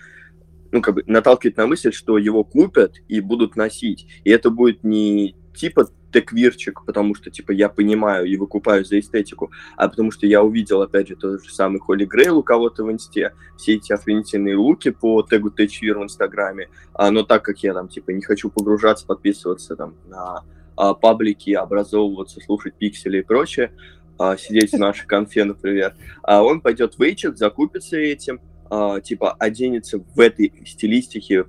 ну, 0.73 0.81
как 0.81 0.95
бы 0.95 1.03
наталкивает 1.07 1.55
на 1.55 1.65
мысль, 1.65 1.93
что 1.93 2.17
его 2.17 2.43
купят 2.43 2.95
и 3.07 3.21
будут 3.21 3.55
носить. 3.55 4.05
И 4.25 4.29
это 4.29 4.49
будет 4.49 4.83
не 4.83 5.37
типа 5.55 5.87
теквирчик, 6.11 6.83
потому 6.85 7.15
что, 7.15 7.29
типа, 7.29 7.51
я 7.51 7.69
понимаю 7.69 8.25
и 8.25 8.37
выкупаю 8.37 8.85
за 8.85 8.99
эстетику, 8.99 9.51
а 9.75 9.89
потому 9.89 10.11
что 10.11 10.25
я 10.25 10.41
увидел, 10.43 10.81
опять 10.81 11.09
же, 11.09 11.15
тот 11.15 11.43
же 11.43 11.53
самый 11.53 11.79
Холли 11.79 12.05
Грейл 12.05 12.39
у 12.39 12.43
кого-то 12.43 12.83
в 12.83 12.91
инсте, 12.91 13.33
все 13.57 13.75
эти 13.75 13.91
охренительные 13.91 14.55
луки 14.55 14.89
по 14.89 15.21
тегу 15.23 15.49
Течвир 15.49 15.99
в 15.99 16.03
инстаграме, 16.03 16.69
а, 16.93 17.11
но 17.11 17.23
так 17.23 17.43
как 17.43 17.59
я 17.59 17.73
там, 17.73 17.87
типа, 17.87 18.11
не 18.11 18.21
хочу 18.21 18.49
погружаться, 18.49 19.05
подписываться 19.05 19.75
там 19.75 19.95
на 20.07 20.43
а, 20.75 20.93
паблики, 20.93 21.51
образовываться, 21.51 22.39
слушать 22.41 22.75
пиксели 22.75 23.19
и 23.19 23.23
прочее, 23.23 23.71
а, 24.17 24.37
сидеть 24.37 24.71
в 24.71 24.77
нашей 24.77 25.05
конфе, 25.05 25.43
например, 25.43 25.95
а 26.23 26.43
он 26.43 26.61
пойдет 26.61 26.97
в 26.97 27.01
Эйчек, 27.01 27.37
закупится 27.37 27.97
этим, 27.97 28.39
а, 28.69 28.99
типа, 29.01 29.33
оденется 29.33 29.99
в 29.99 30.19
этой 30.19 30.53
стилистике 30.65 31.45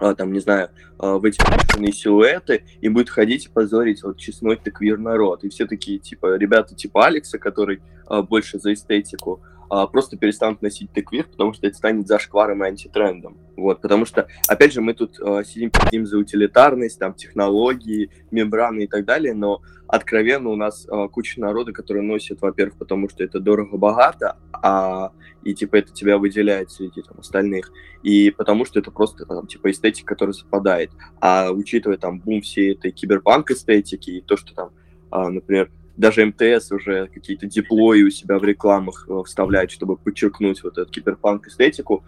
там, 0.00 0.32
не 0.32 0.40
знаю, 0.40 0.70
а, 0.98 1.18
в 1.18 1.24
эти 1.24 1.40
машинные 1.40 1.92
силуэты 1.92 2.64
и 2.80 2.88
будет 2.88 3.10
ходить 3.10 3.46
и 3.46 3.48
позорить 3.48 4.02
вот 4.02 4.18
честной 4.18 4.56
ты 4.56 4.70
квир 4.70 4.98
народ. 4.98 5.44
И 5.44 5.48
все 5.48 5.66
такие, 5.66 5.98
типа, 5.98 6.36
ребята 6.36 6.74
типа 6.74 7.06
Алекса, 7.06 7.38
который 7.38 7.80
а, 8.06 8.22
больше 8.22 8.58
за 8.58 8.72
эстетику, 8.72 9.42
а, 9.70 9.86
просто 9.86 10.16
перестанут 10.16 10.62
носить 10.62 10.92
теквир, 10.92 11.26
потому 11.26 11.52
что 11.52 11.66
это 11.66 11.76
станет 11.76 12.08
зашкваром 12.08 12.64
и 12.64 12.66
антитрендом. 12.66 13.38
Вот, 13.56 13.80
потому 13.80 14.04
что, 14.04 14.26
опять 14.48 14.72
же, 14.72 14.80
мы 14.80 14.94
тут 14.94 15.20
а, 15.20 15.44
сидим, 15.44 15.70
сидим 15.72 16.06
за 16.06 16.18
утилитарность, 16.18 16.98
там, 16.98 17.14
технологии, 17.14 18.10
мембраны 18.32 18.84
и 18.84 18.86
так 18.88 19.04
далее, 19.04 19.32
но 19.32 19.62
откровенно 19.90 20.50
у 20.50 20.56
нас 20.56 20.86
а, 20.88 21.08
куча 21.08 21.40
народа, 21.40 21.72
которые 21.72 22.02
носят, 22.02 22.40
во-первых, 22.40 22.76
потому 22.76 23.08
что 23.08 23.24
это 23.24 23.40
дорого-богато, 23.40 24.36
а 24.52 25.12
и 25.42 25.54
типа 25.54 25.76
это 25.76 25.92
тебя 25.92 26.18
выделяет 26.18 26.70
среди 26.70 27.02
там, 27.02 27.18
остальных, 27.18 27.72
и 28.02 28.30
потому 28.30 28.64
что 28.64 28.78
это 28.78 28.90
просто 28.90 29.26
там, 29.26 29.46
типа 29.46 29.70
эстетика, 29.70 30.06
которая 30.08 30.32
совпадает. 30.32 30.90
А 31.20 31.50
учитывая 31.50 31.96
там 31.96 32.20
бум 32.20 32.40
всей 32.40 32.74
этой 32.74 32.92
киберпанк 32.92 33.50
эстетики 33.50 34.10
и 34.10 34.20
то, 34.20 34.36
что 34.36 34.54
там, 34.54 34.70
а, 35.10 35.28
например, 35.28 35.70
даже 35.96 36.24
МТС 36.24 36.72
уже 36.72 37.08
какие-то 37.08 37.46
диплои 37.46 38.02
у 38.02 38.10
себя 38.10 38.38
в 38.38 38.44
рекламах 38.44 39.06
э, 39.08 39.22
вставляет, 39.26 39.70
чтобы 39.70 39.98
подчеркнуть 39.98 40.62
вот 40.62 40.78
эту 40.78 40.90
киберпанк 40.90 41.48
эстетику. 41.48 42.04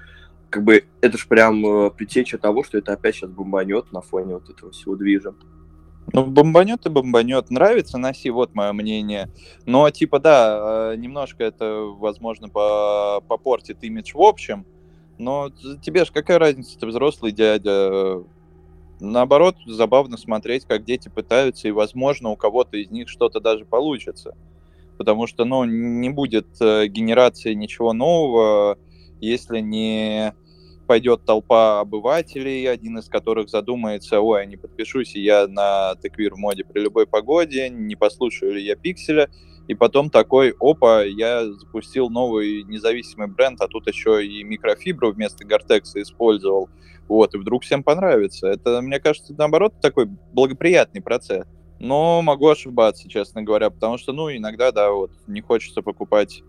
Как 0.48 0.62
бы 0.64 0.84
это 1.02 1.18
же 1.18 1.26
прям 1.28 1.66
э, 1.66 1.90
притеча 1.90 2.38
того, 2.38 2.64
что 2.64 2.78
это 2.78 2.94
опять 2.94 3.16
сейчас 3.16 3.30
бомбанет 3.30 3.92
на 3.92 4.00
фоне 4.00 4.34
вот 4.34 4.48
этого 4.48 4.70
всего 4.72 4.96
движа. 4.96 5.34
Ну, 6.12 6.26
бомбанет 6.26 6.84
и 6.86 6.88
бомбанет. 6.88 7.50
Нравится, 7.50 7.98
носи, 7.98 8.30
вот 8.30 8.54
мое 8.54 8.72
мнение. 8.72 9.30
Но, 9.66 9.88
типа, 9.90 10.18
да, 10.18 10.92
э, 10.92 10.96
немножко 10.96 11.44
это, 11.44 11.92
возможно, 11.98 12.48
попортит 12.48 13.82
имидж 13.84 14.12
в 14.14 14.22
общем. 14.22 14.66
Но 15.18 15.50
тебе 15.82 16.04
же 16.04 16.12
какая 16.12 16.38
разница, 16.38 16.78
ты 16.78 16.86
взрослый 16.86 17.32
дядя 17.32 18.24
наоборот, 19.02 19.56
забавно 19.66 20.16
смотреть, 20.16 20.64
как 20.64 20.84
дети 20.84 21.08
пытаются, 21.08 21.68
и, 21.68 21.72
возможно, 21.72 22.30
у 22.30 22.36
кого-то 22.36 22.76
из 22.76 22.90
них 22.90 23.08
что-то 23.08 23.40
даже 23.40 23.64
получится. 23.64 24.36
Потому 24.96 25.26
что, 25.26 25.44
ну, 25.44 25.64
не 25.64 26.10
будет 26.10 26.46
э, 26.60 26.86
генерации 26.86 27.54
ничего 27.54 27.92
нового, 27.92 28.78
если 29.20 29.60
не 29.60 30.34
пойдет 30.92 31.24
толпа 31.24 31.80
обывателей, 31.80 32.68
один 32.70 32.98
из 32.98 33.08
которых 33.08 33.48
задумается, 33.48 34.20
ой, 34.20 34.42
а 34.42 34.44
не 34.44 34.58
подпишусь 34.58 35.14
я 35.14 35.46
на 35.46 35.94
теквир 36.02 36.36
моде 36.36 36.64
при 36.64 36.80
любой 36.80 37.06
погоде, 37.06 37.70
не 37.70 37.96
послушаю 37.96 38.52
ли 38.52 38.62
я 38.62 38.76
пикселя, 38.76 39.30
и 39.68 39.74
потом 39.74 40.10
такой, 40.10 40.54
опа, 40.60 41.02
я 41.02 41.50
запустил 41.50 42.10
новый 42.10 42.62
независимый 42.64 43.28
бренд, 43.28 43.62
а 43.62 43.68
тут 43.68 43.86
еще 43.86 44.22
и 44.22 44.44
микрофибру 44.44 45.12
вместо 45.12 45.46
Гортекса 45.46 46.02
использовал, 46.02 46.68
вот, 47.08 47.34
и 47.34 47.38
вдруг 47.38 47.62
всем 47.62 47.82
понравится. 47.82 48.48
Это, 48.48 48.82
мне 48.82 49.00
кажется, 49.00 49.34
наоборот, 49.38 49.72
такой 49.80 50.10
благоприятный 50.34 51.00
процесс. 51.00 51.46
Но 51.78 52.20
могу 52.20 52.48
ошибаться, 52.48 53.08
честно 53.08 53.42
говоря, 53.42 53.70
потому 53.70 53.96
что, 53.96 54.12
ну, 54.12 54.30
иногда, 54.30 54.72
да, 54.72 54.90
вот, 54.90 55.10
не 55.26 55.40
хочется 55.40 55.80
покупать 55.80 56.42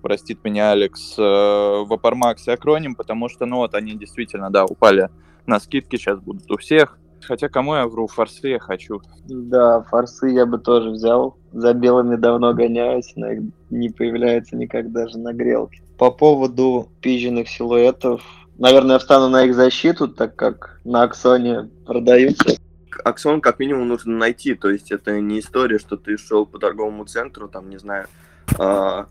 простит 0.00 0.44
меня 0.44 0.72
Алекс, 0.72 1.14
э, 1.18 1.22
Vapormax 1.22 2.36
и 2.46 2.50
Акроним, 2.50 2.94
потому 2.94 3.28
что, 3.28 3.46
ну, 3.46 3.56
вот 3.56 3.74
они 3.74 3.94
действительно, 3.94 4.50
да, 4.50 4.64
упали 4.64 5.08
на 5.46 5.60
скидки, 5.60 5.96
сейчас 5.96 6.18
будут 6.18 6.50
у 6.50 6.56
всех. 6.56 6.98
Хотя 7.22 7.48
кому 7.48 7.74
я 7.74 7.86
вру, 7.86 8.06
форсы 8.06 8.48
я 8.48 8.58
хочу. 8.58 9.02
Да, 9.28 9.82
форсы 9.82 10.28
я 10.30 10.46
бы 10.46 10.58
тоже 10.58 10.90
взял. 10.90 11.36
За 11.52 11.74
белыми 11.74 12.16
давно 12.16 12.54
гоняюсь, 12.54 13.12
но 13.16 13.30
их 13.30 13.42
не 13.68 13.90
появляется 13.90 14.56
никак 14.56 14.90
даже 14.90 15.18
на 15.18 15.32
грелке. 15.34 15.82
По 15.98 16.10
поводу 16.10 16.88
пиженных 17.02 17.48
силуэтов, 17.48 18.22
наверное, 18.56 18.94
я 18.94 18.98
встану 18.98 19.28
на 19.28 19.44
их 19.44 19.54
защиту, 19.54 20.08
так 20.08 20.34
как 20.34 20.80
на 20.84 21.02
Аксоне 21.02 21.68
продаются 21.86 22.56
Аксон 23.04 23.40
как 23.40 23.58
минимум 23.58 23.88
нужно 23.88 24.16
найти, 24.16 24.54
то 24.54 24.70
есть 24.70 24.92
это 24.92 25.20
не 25.20 25.40
история, 25.40 25.78
что 25.78 25.96
ты 25.96 26.16
шел 26.16 26.46
по 26.46 26.58
торговому 26.58 27.04
центру, 27.04 27.48
там, 27.48 27.70
не 27.70 27.78
знаю, 27.78 28.06
э, 28.58 29.04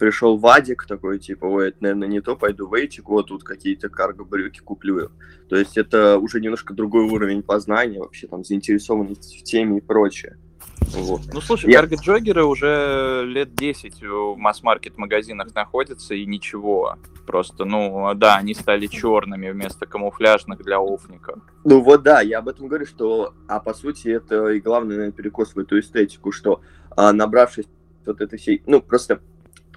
пришел 0.00 0.38
Вадик 0.38 0.86
такой, 0.86 1.18
типа, 1.18 1.44
ой, 1.44 1.68
это, 1.68 1.76
наверное, 1.80 2.08
не 2.08 2.20
то, 2.22 2.34
пойду 2.34 2.66
в 2.66 2.74
Эйтик, 2.74 3.08
вот 3.10 3.28
тут 3.28 3.44
какие-то 3.44 3.90
карго-брюки 3.90 4.60
куплю. 4.60 5.10
То 5.48 5.56
есть 5.56 5.76
это 5.76 6.18
уже 6.18 6.40
немножко 6.40 6.72
другой 6.72 7.04
уровень 7.04 7.42
познания, 7.42 8.00
вообще 8.00 8.26
там 8.26 8.42
заинтересованность 8.42 9.38
в 9.38 9.42
теме 9.44 9.76
и 9.76 9.80
прочее. 9.80 10.38
Вот. 10.80 11.20
Ну, 11.32 11.40
слушай, 11.42 11.70
Я... 11.70 11.82
карго-джогеры 11.82 12.42
уже 12.42 13.24
лет 13.26 13.54
10 13.54 14.02
в 14.02 14.36
масс-маркет 14.36 14.96
магазинах 14.96 15.54
находятся, 15.54 16.14
и 16.14 16.24
ничего. 16.24 16.96
Просто, 17.26 17.66
ну, 17.66 18.14
да, 18.14 18.36
они 18.36 18.54
стали 18.54 18.86
черными 18.86 19.50
вместо 19.50 19.84
камуфляжных 19.84 20.64
для 20.64 20.80
офников. 20.80 21.40
Ну 21.64 21.82
вот 21.82 22.02
да, 22.02 22.22
я 22.22 22.38
об 22.38 22.48
этом 22.48 22.68
говорю, 22.68 22.86
что, 22.86 23.34
а 23.46 23.60
по 23.60 23.74
сути 23.74 24.08
это 24.08 24.48
и 24.48 24.60
главное, 24.60 24.96
наверное, 24.96 25.12
перекос 25.12 25.54
в 25.54 25.58
эту 25.58 25.78
эстетику, 25.78 26.32
что 26.32 26.62
а, 26.96 27.12
набравшись 27.12 27.66
вот 28.06 28.22
этой 28.22 28.38
всей, 28.38 28.62
ну, 28.66 28.80
просто 28.80 29.20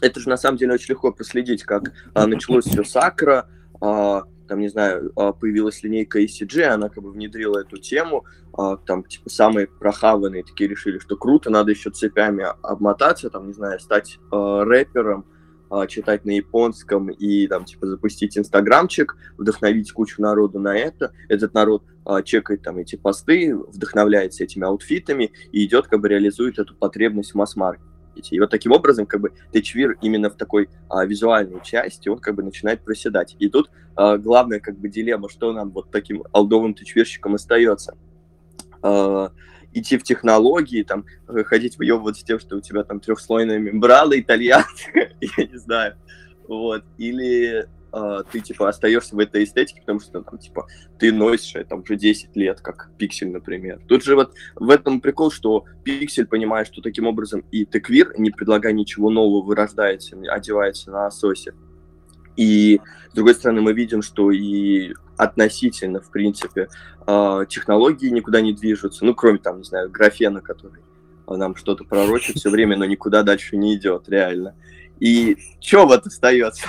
это 0.03 0.19
же 0.19 0.29
на 0.29 0.37
самом 0.37 0.57
деле 0.57 0.73
очень 0.73 0.89
легко 0.89 1.11
проследить, 1.11 1.63
как 1.63 1.93
а, 2.13 2.27
началось 2.27 2.65
все 2.65 2.83
с 2.83 2.95
Акра, 2.95 3.47
а, 3.81 4.23
там, 4.47 4.59
не 4.59 4.67
знаю, 4.67 5.11
а, 5.15 5.31
появилась 5.31 5.81
линейка 5.83 6.21
ECG, 6.21 6.63
она 6.63 6.89
как 6.89 7.03
бы 7.03 7.11
внедрила 7.11 7.59
эту 7.59 7.77
тему, 7.77 8.25
а, 8.55 8.77
там, 8.77 9.03
типа, 9.03 9.29
самые 9.29 9.67
прохаванные 9.67 10.43
такие 10.43 10.69
решили, 10.69 10.99
что 10.99 11.15
круто, 11.15 11.49
надо 11.49 11.71
еще 11.71 11.89
цепями 11.89 12.45
обмотаться, 12.61 13.29
там, 13.29 13.47
не 13.47 13.53
знаю, 13.53 13.79
стать 13.79 14.19
э, 14.31 14.63
рэпером, 14.63 15.25
э, 15.71 15.87
читать 15.87 16.25
на 16.25 16.31
японском 16.31 17.09
и, 17.09 17.47
там, 17.47 17.65
типа, 17.65 17.87
запустить 17.87 18.37
инстаграмчик, 18.37 19.15
вдохновить 19.37 19.91
кучу 19.91 20.21
народу 20.21 20.59
на 20.59 20.77
это, 20.77 21.13
этот 21.29 21.53
народ 21.53 21.83
э, 22.05 22.21
чекает 22.23 22.61
там 22.61 22.77
эти 22.77 22.95
посты, 22.95 23.55
вдохновляется 23.55 24.43
этими 24.43 24.65
аутфитами 24.65 25.31
и 25.51 25.65
идет, 25.65 25.87
как 25.87 26.01
бы, 26.01 26.09
реализует 26.09 26.59
эту 26.59 26.75
потребность 26.75 27.31
в 27.31 27.35
масс-маркете. 27.35 27.92
И 28.15 28.39
вот 28.39 28.49
таким 28.49 28.71
образом, 28.71 29.05
как 29.05 29.21
бы, 29.21 29.31
течвир 29.51 29.97
именно 30.01 30.29
в 30.29 30.35
такой 30.35 30.69
а, 30.89 31.05
визуальной 31.05 31.61
части, 31.63 32.09
он 32.09 32.19
как 32.19 32.35
бы 32.35 32.43
начинает 32.43 32.83
проседать. 32.83 33.35
И 33.39 33.49
тут 33.49 33.69
а, 33.95 34.17
главная 34.17 34.59
как 34.59 34.77
бы 34.77 34.89
дилемма, 34.89 35.29
что 35.29 35.53
нам 35.53 35.71
вот 35.71 35.91
таким 35.91 36.23
алдовым 36.31 36.73
течвирщикам 36.73 37.35
остается. 37.35 37.95
А, 38.81 39.31
идти 39.73 39.97
в 39.97 40.03
технологии, 40.03 40.83
там, 40.83 41.05
ходить 41.45 41.73
с 41.73 42.23
тем, 42.23 42.39
что 42.39 42.57
у 42.57 42.61
тебя 42.61 42.83
там 42.83 42.99
трехслойная 42.99 43.57
мембрана 43.57 44.19
итальянская, 44.19 45.13
я 45.21 45.45
не 45.45 45.57
знаю, 45.57 45.95
вот, 46.47 46.83
или 46.97 47.67
э, 47.93 48.23
ты, 48.31 48.39
типа, 48.39 48.69
остаешься 48.69 49.15
в 49.15 49.19
этой 49.19 49.43
эстетике, 49.43 49.81
потому 49.81 49.99
что, 49.99 50.21
там, 50.21 50.37
типа, 50.37 50.67
ты 50.99 51.11
носишь 51.11 51.55
это 51.55 51.75
уже 51.75 51.95
10 51.95 52.35
лет, 52.35 52.61
как 52.61 52.89
Пиксель, 52.97 53.29
например. 53.29 53.79
Тут 53.87 54.03
же 54.03 54.15
вот 54.15 54.33
в 54.55 54.69
этом 54.69 54.99
прикол, 54.99 55.31
что 55.31 55.65
Пиксель 55.83 56.25
понимает, 56.25 56.67
что 56.67 56.81
таким 56.81 57.07
образом 57.07 57.45
и 57.51 57.65
Теквир, 57.65 58.13
не 58.17 58.31
предлагая 58.31 58.73
ничего 58.73 59.09
нового, 59.09 59.43
вырождается, 59.43 60.17
одевается 60.29 60.91
на 60.91 61.05
ососе. 61.05 61.53
И, 62.35 62.81
с 63.11 63.15
другой 63.15 63.35
стороны, 63.35 63.61
мы 63.61 63.73
видим, 63.73 64.01
что 64.01 64.31
и 64.31 64.93
относительно, 65.17 66.01
в 66.01 66.09
принципе, 66.09 66.67
э, 67.05 67.45
технологии 67.47 68.09
никуда 68.09 68.41
не 68.41 68.53
движутся, 68.53 69.05
ну, 69.05 69.13
кроме, 69.13 69.37
там, 69.37 69.59
не 69.59 69.63
знаю, 69.63 69.91
графена, 69.91 70.41
который 70.41 70.81
нам 71.27 71.55
что-то 71.55 71.83
пророчит 71.83 72.37
все 72.37 72.49
время, 72.49 72.77
но 72.77 72.85
никуда 72.85 73.23
дальше 73.23 73.55
не 73.55 73.75
идет, 73.75 74.09
реально. 74.09 74.55
И 74.99 75.37
что 75.59 75.85
вот 75.85 76.05
остается? 76.05 76.67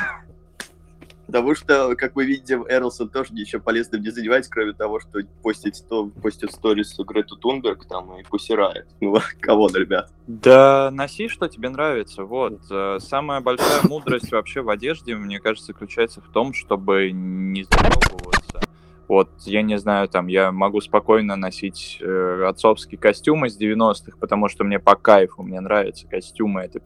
Потому 1.26 1.54
что, 1.54 1.94
как 1.96 2.14
мы 2.16 2.24
видим, 2.24 2.64
Эрлсон 2.68 3.08
тоже 3.08 3.32
ничего 3.32 3.62
полезным 3.62 4.02
не 4.02 4.10
занимается, 4.10 4.50
кроме 4.50 4.72
того, 4.72 5.00
что 5.00 5.20
постит, 5.42 5.76
сто, 5.76 6.06
постит 6.06 6.52
сторис 6.52 6.94
Грету 6.98 7.36
Тунберг 7.36 7.86
там 7.86 8.18
и 8.18 8.22
пусирает. 8.24 8.86
Ну, 9.00 9.16
кого, 9.40 9.68
ребят? 9.68 10.12
Да 10.26 10.90
носи, 10.92 11.28
что 11.28 11.48
тебе 11.48 11.68
нравится. 11.68 12.24
Вот. 12.24 12.60
Э, 12.70 12.98
самая 13.00 13.40
большая 13.40 13.80
мудрость 13.84 14.32
вообще 14.32 14.62
в 14.62 14.70
одежде, 14.70 15.14
мне 15.14 15.40
кажется, 15.40 15.68
заключается 15.68 16.20
в 16.20 16.28
том, 16.28 16.54
чтобы 16.54 17.10
не 17.12 17.64
заебываться 17.64 18.63
вот, 19.08 19.28
я 19.44 19.62
не 19.62 19.78
знаю, 19.78 20.08
там, 20.08 20.28
я 20.28 20.50
могу 20.50 20.80
спокойно 20.80 21.36
носить 21.36 21.98
э, 22.00 22.44
отцовский 22.48 22.96
костюм 22.96 23.44
из 23.44 23.60
90-х, 23.60 24.16
потому 24.18 24.48
что 24.48 24.64
мне 24.64 24.78
по 24.78 24.96
кайфу, 24.96 25.42
мне 25.42 25.60
нравятся 25.60 26.08
костюмы, 26.08 26.62
это 26.62 26.80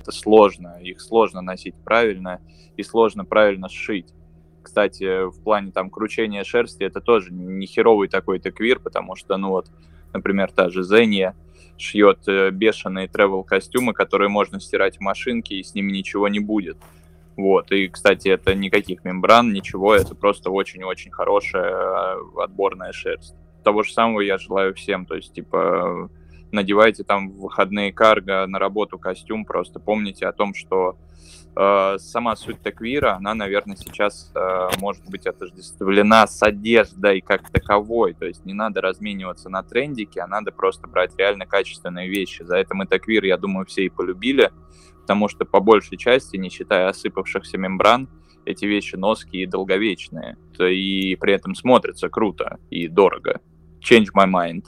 это 0.00 0.12
сложно, 0.12 0.78
их 0.80 1.00
сложно 1.00 1.42
носить 1.42 1.74
правильно 1.84 2.40
и 2.76 2.82
сложно 2.82 3.24
правильно 3.24 3.68
сшить. 3.68 4.14
Кстати, 4.62 5.28
в 5.28 5.42
плане 5.42 5.72
там 5.72 5.90
кручения 5.90 6.44
шерсти 6.44 6.82
это 6.82 7.00
тоже 7.00 7.32
не 7.32 7.66
херовый 7.66 8.08
такой-то 8.08 8.50
квир, 8.50 8.80
потому 8.80 9.16
что, 9.16 9.36
ну 9.36 9.50
вот, 9.50 9.66
например, 10.12 10.50
та 10.52 10.70
же 10.70 10.82
Зенья 10.82 11.34
шьет 11.76 12.20
э, 12.26 12.50
бешеные 12.50 13.06
travel 13.06 13.44
костюмы, 13.44 13.94
которые 13.94 14.28
можно 14.28 14.60
стирать 14.60 14.98
в 14.98 15.00
машинке, 15.00 15.56
и 15.56 15.62
с 15.62 15.74
ними 15.74 15.92
ничего 15.92 16.28
не 16.28 16.40
будет. 16.40 16.76
Вот. 17.40 17.70
И, 17.72 17.88
кстати, 17.88 18.28
это 18.28 18.54
никаких 18.54 19.04
мембран, 19.04 19.52
ничего, 19.52 19.94
это 19.94 20.14
просто 20.14 20.50
очень-очень 20.50 21.10
хорошая 21.10 21.72
э, 21.72 22.42
отборная 22.42 22.92
шерсть. 22.92 23.34
Того 23.64 23.82
же 23.82 23.92
самого 23.92 24.20
я 24.20 24.38
желаю 24.38 24.74
всем, 24.74 25.06
то 25.06 25.14
есть, 25.14 25.32
типа, 25.32 26.10
надевайте 26.52 27.04
там 27.04 27.30
в 27.30 27.40
выходные 27.40 27.92
карго 27.92 28.46
на 28.46 28.58
работу 28.58 28.98
костюм, 28.98 29.44
просто 29.44 29.80
помните 29.80 30.26
о 30.26 30.32
том, 30.32 30.54
что 30.54 30.96
э, 31.56 31.98
сама 31.98 32.36
суть 32.36 32.62
теквира, 32.62 33.16
она, 33.16 33.34
наверное, 33.34 33.76
сейчас 33.76 34.32
э, 34.34 34.68
может 34.78 35.04
быть 35.08 35.26
отождествлена 35.26 36.26
с 36.26 36.42
одеждой 36.42 37.20
как 37.20 37.50
таковой, 37.50 38.14
то 38.14 38.26
есть 38.26 38.44
не 38.44 38.54
надо 38.54 38.80
размениваться 38.80 39.48
на 39.48 39.62
трендике, 39.62 40.20
а 40.20 40.26
надо 40.26 40.52
просто 40.52 40.86
брать 40.86 41.16
реально 41.16 41.46
качественные 41.46 42.08
вещи. 42.08 42.42
За 42.42 42.56
это 42.56 42.74
мы 42.74 42.86
теквир, 42.86 43.24
я 43.24 43.36
думаю, 43.36 43.66
все 43.66 43.84
и 43.84 43.88
полюбили, 43.88 44.50
потому 45.02 45.28
что 45.28 45.44
по 45.44 45.60
большей 45.60 45.98
части, 45.98 46.36
не 46.36 46.50
считая 46.50 46.88
осыпавшихся 46.88 47.58
мембран, 47.58 48.08
эти 48.44 48.64
вещи 48.64 48.96
ноские 48.96 49.42
и 49.42 49.46
долговечные, 49.46 50.36
и 50.58 51.16
при 51.16 51.34
этом 51.34 51.54
смотрятся 51.54 52.08
круто 52.08 52.58
и 52.70 52.88
дорого. 52.88 53.40
Change 53.80 54.08
my 54.16 54.26
mind. 54.26 54.64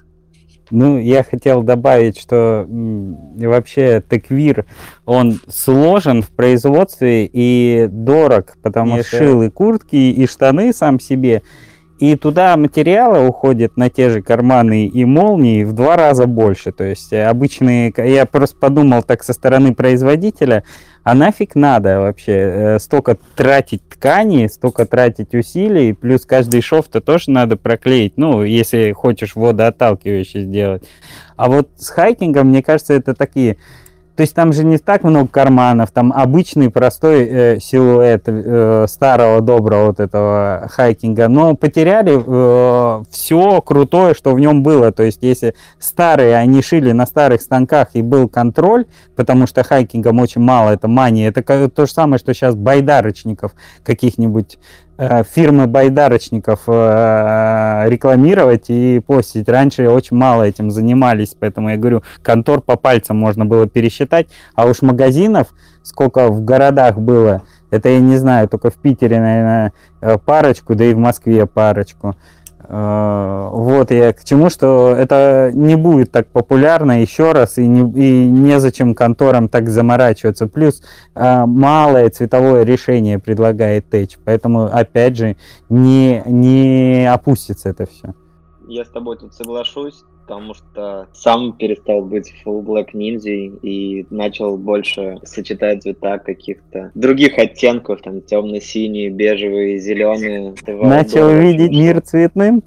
Ну, 0.70 0.98
я 0.98 1.22
хотел 1.22 1.62
добавить, 1.62 2.18
что 2.18 2.66
вообще 2.68 4.02
теквир, 4.08 4.64
он 5.04 5.40
сложен 5.48 6.22
в 6.22 6.30
производстве 6.30 7.28
и 7.30 7.88
дорог, 7.90 8.56
потому 8.62 9.02
что 9.02 9.16
шил 9.18 9.42
и 9.42 9.50
куртки, 9.50 9.96
и 9.96 10.26
штаны 10.26 10.72
сам 10.72 10.98
себе, 11.00 11.42
и 12.02 12.16
туда 12.16 12.56
материала 12.56 13.24
уходит 13.24 13.76
на 13.76 13.88
те 13.88 14.10
же 14.10 14.22
карманы 14.22 14.86
и 14.88 15.04
молнии 15.04 15.62
в 15.62 15.72
два 15.72 15.96
раза 15.96 16.26
больше. 16.26 16.72
То 16.72 16.82
есть 16.82 17.12
обычные... 17.12 17.94
Я 17.96 18.26
просто 18.26 18.56
подумал 18.56 19.04
так 19.04 19.22
со 19.22 19.32
стороны 19.32 19.72
производителя, 19.72 20.64
а 21.04 21.14
нафиг 21.14 21.54
надо 21.54 22.00
вообще 22.00 22.32
э, 22.32 22.78
столько 22.80 23.16
тратить 23.36 23.88
ткани, 23.88 24.48
столько 24.48 24.84
тратить 24.84 25.32
усилий, 25.32 25.92
плюс 25.92 26.26
каждый 26.26 26.60
шов-то 26.60 27.00
тоже 27.00 27.30
надо 27.30 27.56
проклеить, 27.56 28.14
ну, 28.16 28.42
если 28.42 28.90
хочешь 28.90 29.36
водоотталкивающий 29.36 30.42
сделать. 30.42 30.82
А 31.36 31.48
вот 31.48 31.68
с 31.76 31.88
хайкингом, 31.88 32.48
мне 32.48 32.64
кажется, 32.64 32.94
это 32.94 33.14
такие 33.14 33.58
то 34.16 34.20
есть 34.20 34.34
там 34.34 34.52
же 34.52 34.62
не 34.64 34.76
так 34.76 35.04
много 35.04 35.28
карманов, 35.28 35.90
там 35.90 36.12
обычный 36.12 36.70
простой 36.70 37.24
э, 37.24 37.60
силуэт 37.60 38.24
э, 38.26 38.86
старого 38.86 39.40
доброго 39.40 39.86
вот 39.86 40.00
этого 40.00 40.68
хайкинга, 40.70 41.28
но 41.28 41.56
потеряли 41.56 42.22
э, 42.24 43.04
все 43.10 43.62
крутое, 43.62 44.14
что 44.14 44.34
в 44.34 44.40
нем 44.40 44.62
было. 44.62 44.92
То 44.92 45.02
есть 45.02 45.22
если 45.22 45.54
старые 45.78 46.36
они 46.36 46.60
шили 46.62 46.92
на 46.92 47.06
старых 47.06 47.40
станках 47.40 47.88
и 47.94 48.02
был 48.02 48.28
контроль, 48.28 48.84
потому 49.16 49.46
что 49.46 49.62
хайкингом 49.62 50.18
очень 50.20 50.42
мало, 50.42 50.70
это 50.70 50.88
мания, 50.88 51.28
это 51.30 51.70
то 51.70 51.86
же 51.86 51.92
самое, 51.92 52.18
что 52.18 52.34
сейчас 52.34 52.54
байдарочников 52.54 53.52
каких-нибудь 53.82 54.58
фирмы 54.98 55.66
байдарочников 55.66 56.60
э, 56.66 57.84
рекламировать 57.88 58.66
и 58.68 59.00
постить. 59.00 59.48
Раньше 59.48 59.88
очень 59.88 60.16
мало 60.16 60.42
этим 60.44 60.70
занимались, 60.70 61.34
поэтому 61.38 61.70
я 61.70 61.76
говорю, 61.76 62.02
контор 62.22 62.60
по 62.60 62.76
пальцам 62.76 63.16
можно 63.16 63.46
было 63.46 63.66
пересчитать, 63.66 64.28
а 64.54 64.66
уж 64.66 64.82
магазинов, 64.82 65.48
сколько 65.82 66.28
в 66.28 66.44
городах 66.44 66.98
было, 66.98 67.42
это 67.70 67.88
я 67.88 68.00
не 68.00 68.18
знаю, 68.18 68.48
только 68.48 68.70
в 68.70 68.74
Питере, 68.74 69.18
наверное, 69.18 69.72
э, 70.02 70.18
парочку, 70.18 70.74
да 70.74 70.84
и 70.84 70.94
в 70.94 70.98
Москве 70.98 71.46
парочку. 71.46 72.16
Э, 72.68 73.48
вот 73.52 73.90
я 73.90 74.12
к 74.12 74.24
чему, 74.24 74.50
что 74.50 74.94
это 74.96 75.50
не 75.54 75.76
будет 75.76 76.10
так 76.10 76.28
популярно 76.28 77.00
еще 77.02 77.32
раз, 77.32 77.58
и, 77.58 77.66
не, 77.66 77.80
и 77.80 78.26
незачем 78.26 78.94
конторам 78.94 79.48
так 79.48 79.68
заморачиваться. 79.68 80.46
Плюс 80.46 80.82
э, 81.14 81.46
малое 81.46 82.10
цветовое 82.10 82.64
решение 82.64 83.18
предлагает 83.18 83.92
Tech, 83.92 84.16
поэтому, 84.24 84.64
опять 84.64 85.16
же, 85.16 85.36
не, 85.68 86.22
не 86.26 87.10
опустится 87.12 87.70
это 87.70 87.86
все. 87.86 88.14
Я 88.68 88.84
с 88.84 88.88
тобой 88.88 89.18
тут 89.18 89.34
соглашусь 89.34 90.04
потому 90.26 90.54
что 90.54 91.08
сам 91.12 91.52
перестал 91.52 92.02
быть 92.02 92.32
full 92.44 92.62
black 92.62 92.88
ниндзя 92.92 93.30
и 93.30 94.06
начал 94.10 94.56
больше 94.56 95.18
сочетать 95.24 95.82
цвета 95.82 96.18
каких-то 96.18 96.90
других 96.94 97.38
оттенков, 97.38 98.02
там 98.02 98.22
темно-синие, 98.22 99.10
бежевые, 99.10 99.78
зеленые. 99.78 100.54
Начал 100.66 101.30
видеть 101.30 101.70
мир 101.70 102.00
цветным? 102.00 102.62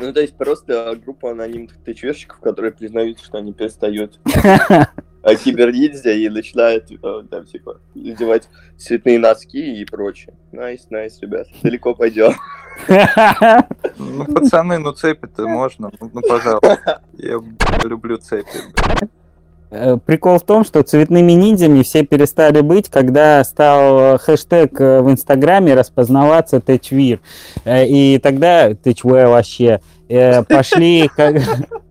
Ну, 0.00 0.12
то 0.12 0.20
есть 0.20 0.36
просто 0.36 0.98
группа 1.02 1.30
анонимных 1.30 1.76
ТЧшников, 1.84 2.40
которые 2.40 2.72
признают, 2.72 3.20
что 3.20 3.38
они 3.38 3.52
перестают 3.52 4.18
киберниндзя 5.32 6.12
и 6.12 6.28
начинают 6.28 6.90
э, 6.90 7.22
там, 7.30 7.46
типа, 7.46 7.80
надевать 7.94 8.48
цветные 8.76 9.18
носки 9.18 9.80
и 9.80 9.84
прочее. 9.84 10.34
Nice, 10.52 10.86
nice, 10.90 11.18
ребят, 11.20 11.46
далеко 11.62 11.94
пойдем. 11.94 12.34
Ну, 13.98 14.24
пацаны, 14.24 14.78
ну 14.78 14.92
цепи-то 14.92 15.46
можно, 15.46 15.90
ну, 16.00 16.10
ну 16.12 16.20
пожалуйста. 16.20 17.02
Я 17.16 17.40
люблю 17.84 18.18
цепи. 18.18 18.48
Э, 19.70 19.96
прикол 20.04 20.38
в 20.38 20.42
том, 20.42 20.64
что 20.64 20.82
цветными 20.82 21.32
ниндзями 21.32 21.82
все 21.82 22.04
перестали 22.04 22.60
быть, 22.60 22.88
когда 22.88 23.42
стал 23.44 24.18
хэштег 24.18 24.80
э, 24.80 25.00
в 25.00 25.10
Инстаграме 25.10 25.74
распознаваться 25.74 26.60
techwear. 26.60 27.20
И 27.64 28.20
тогда 28.22 28.74
techwear 28.74 29.28
вообще 29.28 29.80
пошли 30.48 31.08
как... 31.16 31.36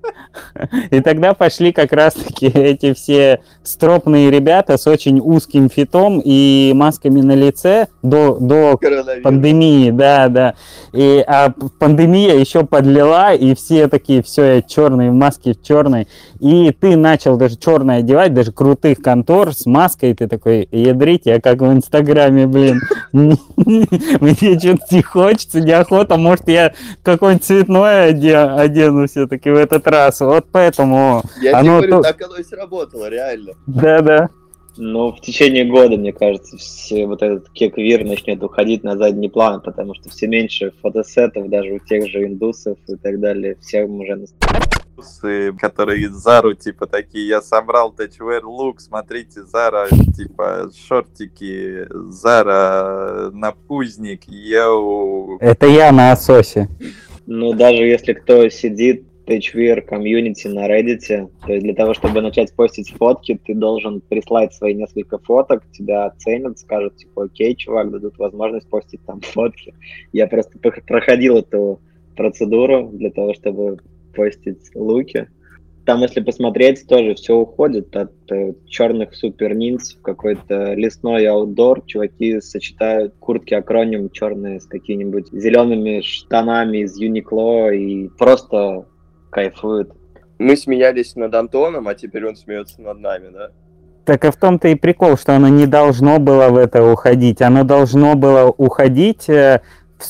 И 0.91 1.01
тогда 1.01 1.33
пошли 1.33 1.71
как 1.71 1.93
раз-таки 1.93 2.47
эти 2.47 2.93
все 2.93 3.41
стропные 3.63 4.29
ребята 4.29 4.77
с 4.77 4.87
очень 4.87 5.19
узким 5.19 5.69
фитом 5.69 6.21
и 6.23 6.71
масками 6.75 7.21
на 7.21 7.33
лице 7.33 7.87
до, 8.01 8.37
до 8.39 8.79
пандемии, 9.23 9.91
да, 9.91 10.27
да. 10.27 10.55
И, 10.91 11.23
а 11.25 11.53
пандемия 11.79 12.35
еще 12.35 12.65
подлила, 12.65 13.33
и 13.33 13.55
все 13.55 13.87
такие, 13.87 14.21
все, 14.23 14.55
я 14.55 14.61
черные, 14.61 15.11
маски 15.11 15.57
черные. 15.61 16.07
И 16.39 16.71
ты 16.71 16.95
начал 16.95 17.37
даже 17.37 17.57
черное 17.57 17.99
одевать, 17.99 18.33
даже 18.33 18.51
крутых 18.51 18.99
контор 19.01 19.53
с 19.53 19.65
маской, 19.65 20.13
ты 20.13 20.27
такой, 20.27 20.67
ядрите, 20.71 21.31
я 21.31 21.41
как 21.41 21.61
в 21.61 21.71
Инстаграме, 21.71 22.47
блин. 22.47 22.81
Мне 23.13 24.59
что-то 24.59 24.85
не 24.91 25.01
хочется, 25.01 25.61
неохота, 25.61 26.17
может, 26.17 26.47
я 26.47 26.73
какой-нибудь 27.03 27.45
цветной 27.45 28.09
одену 28.09 29.07
все-таки 29.07 29.49
в 29.49 29.55
этот 29.55 29.87
раз. 29.93 30.19
Вот 30.19 30.47
поэтому... 30.51 31.23
Я 31.41 31.59
оно 31.59 31.79
тебе 31.79 31.89
говорю, 31.89 32.03
то... 32.03 32.09
так 32.09 32.21
оно 32.21 32.37
и 32.37 32.43
сработало, 32.43 33.09
реально. 33.09 33.53
Да-да. 33.67 34.29
Но 34.75 35.11
в 35.11 35.21
течение 35.21 35.65
года, 35.65 35.97
мне 35.97 36.11
кажется, 36.11 36.57
все 36.57 37.05
вот 37.05 37.21
этот 37.21 37.49
кеквир 37.51 38.03
начнет 38.03 38.41
уходить 38.43 38.83
на 38.83 38.97
задний 38.97 39.29
план, 39.29 39.61
потому 39.61 39.93
что 39.93 40.09
все 40.09 40.27
меньше 40.27 40.73
фотосетов, 40.81 41.47
даже 41.49 41.73
у 41.73 41.79
тех 41.79 42.09
же 42.09 42.25
индусов 42.25 42.77
и 42.87 42.95
так 42.95 43.19
далее, 43.19 43.55
всем 43.61 43.99
уже 43.99 44.25
которые 45.59 46.09
Зару, 46.09 46.53
типа, 46.53 46.87
такие, 46.87 47.27
я 47.27 47.41
собрал 47.41 47.91
тачвер 47.91 48.45
лук, 48.45 48.79
смотрите, 48.79 49.43
Зара, 49.43 49.87
типа, 50.15 50.69
шортики, 50.87 51.87
Зара, 52.09 53.29
напузник, 53.31 54.21
йоу. 54.27 55.37
Это 55.39 55.67
я 55.67 55.91
на 55.91 56.11
ососе. 56.11 56.67
Ну, 57.25 57.53
даже 57.53 57.83
если 57.83 58.13
кто 58.13 58.49
сидит 58.49 59.05
THVR 59.25 59.81
комьюнити 59.81 60.47
на 60.47 60.67
Reddit. 60.67 61.29
То 61.45 61.53
есть 61.53 61.63
для 61.63 61.73
того, 61.73 61.93
чтобы 61.93 62.21
начать 62.21 62.53
постить 62.55 62.91
фотки, 62.91 63.39
ты 63.45 63.53
должен 63.53 64.01
прислать 64.01 64.53
свои 64.53 64.73
несколько 64.73 65.17
фоток, 65.17 65.63
тебя 65.71 66.05
оценят, 66.05 66.59
скажут, 66.59 66.97
типа, 66.97 67.25
окей, 67.25 67.55
чувак, 67.55 67.91
дадут 67.91 68.17
возможность 68.17 68.69
постить 68.69 69.05
там 69.05 69.21
фотки. 69.21 69.73
Я 70.11 70.27
просто 70.27 70.57
проходил 70.59 71.37
эту 71.37 71.79
процедуру 72.15 72.89
для 72.93 73.11
того, 73.11 73.33
чтобы 73.33 73.79
постить 74.15 74.69
луки. 74.75 75.27
Там, 75.85 76.01
если 76.01 76.21
посмотреть, 76.21 76.87
тоже 76.87 77.13
все 77.15 77.35
уходит 77.35 77.93
от 77.95 78.13
э, 78.31 78.53
черных 78.67 79.13
супер 79.13 79.53
ниндс 79.53 79.95
в 79.95 80.01
какой-то 80.01 80.75
лесной 80.75 81.27
аутдор. 81.27 81.81
Чуваки 81.85 82.39
сочетают 82.39 83.15
куртки 83.19 83.53
акроним 83.53 84.09
черные 84.09 84.61
с 84.61 84.65
какими-нибудь 84.65 85.27
зелеными 85.33 85.99
штанами 85.99 86.79
из 86.79 86.97
Юникло 86.97 87.73
и 87.73 88.07
просто 88.17 88.85
кайфует. 89.33 89.91
Мы 90.39 90.55
смеялись 90.55 91.15
над 91.15 91.33
Антоном, 91.35 91.87
а 91.87 91.95
теперь 91.95 92.25
он 92.27 92.35
смеется 92.35 92.81
над 92.81 92.99
нами, 92.99 93.29
да? 93.33 93.49
Так 94.05 94.25
и 94.25 94.31
в 94.31 94.35
том-то 94.35 94.67
и 94.67 94.75
прикол, 94.75 95.17
что 95.17 95.35
оно 95.35 95.47
не 95.47 95.65
должно 95.65 96.19
было 96.19 96.49
в 96.49 96.57
это 96.57 96.83
уходить. 96.83 97.41
Оно 97.41 97.63
должно 97.63 98.15
было 98.15 98.53
уходить 98.57 99.29
э, 99.29 99.61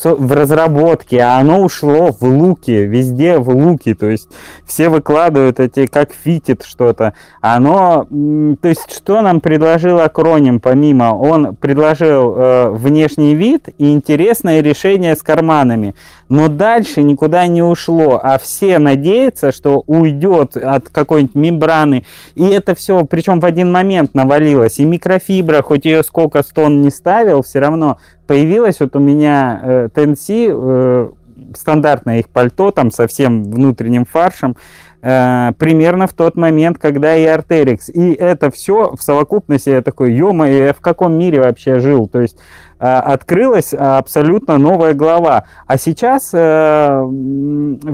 в 0.04 0.32
разработке, 0.34 1.20
а 1.20 1.40
оно 1.40 1.62
ушло 1.62 2.12
в 2.12 2.24
луки, 2.24 2.72
везде 2.72 3.38
в 3.38 3.50
луки, 3.50 3.94
то 3.94 4.08
есть 4.08 4.30
все 4.66 4.90
выкладывают 4.90 5.60
эти, 5.60 5.86
как 5.88 6.12
фитит 6.14 6.64
что-то. 6.64 7.14
Оно, 7.42 8.08
то 8.62 8.68
есть 8.68 8.94
что 8.94 9.22
нам 9.22 9.42
предложил 9.42 10.00
акроним 10.00 10.60
помимо? 10.60 11.16
Он 11.16 11.56
предложил 11.56 12.36
э, 12.36 12.70
внешний 12.72 13.36
вид 13.36 13.70
и 13.78 13.94
интересное 13.94 14.62
решение 14.62 15.16
с 15.16 15.22
карманами, 15.22 15.96
но 16.30 16.48
дальше 16.48 17.04
никуда 17.04 17.48
не 17.48 17.62
ушло, 17.62 18.20
а 18.22 18.40
все 18.40 18.80
надеются, 18.80 19.52
что 19.52 19.84
уйдет 19.86 20.58
от 20.58 20.90
какой-нибудь 20.90 21.36
мембраны, 21.36 22.06
и 22.36 22.46
это 22.46 22.76
все, 22.76 23.06
причем 23.06 23.40
в 23.40 23.46
один 23.46 23.72
момент 23.72 24.14
навалилось, 24.14 24.80
и 24.80 24.86
микрофибра, 24.86 25.62
хоть 25.62 25.86
ее 25.86 26.04
сколько 26.04 26.42
стон 26.44 26.82
не 26.82 26.90
ставил, 26.90 27.44
все 27.44 27.60
равно 27.60 27.98
появилась 28.28 28.80
вот 28.80 28.96
у 28.96 29.00
меня 29.00 29.60
э, 29.64 29.90
TNC, 29.94 30.48
э, 30.50 31.10
стандартное 31.56 32.20
их 32.20 32.30
пальто, 32.30 32.72
там 32.72 32.92
со 32.92 33.08
всем 33.08 33.44
внутренним 33.52 34.06
фаршем, 34.06 34.56
примерно 35.04 36.08
в 36.08 36.14
тот 36.14 36.38
момент, 36.38 36.78
когда 36.78 37.16
и 37.16 37.26
Arterix. 37.26 37.92
И 37.92 38.14
это 38.14 38.50
все 38.52 38.96
в 38.96 39.04
совокупности, 39.04 39.70
я 39.70 39.82
такой, 39.82 40.14
ё 40.14 40.32
я 40.46 40.74
в 40.74 40.80
каком 40.80 41.18
мире 41.18 41.42
вообще 41.42 41.80
жил? 41.80 42.08
То 42.08 42.22
есть 42.22 42.38
Э, 42.84 42.98
открылась 42.98 43.74
абсолютно 43.74 44.58
новая 44.58 44.94
глава. 44.94 45.46
А 45.68 45.78
сейчас 45.78 46.32
э, 46.34 47.08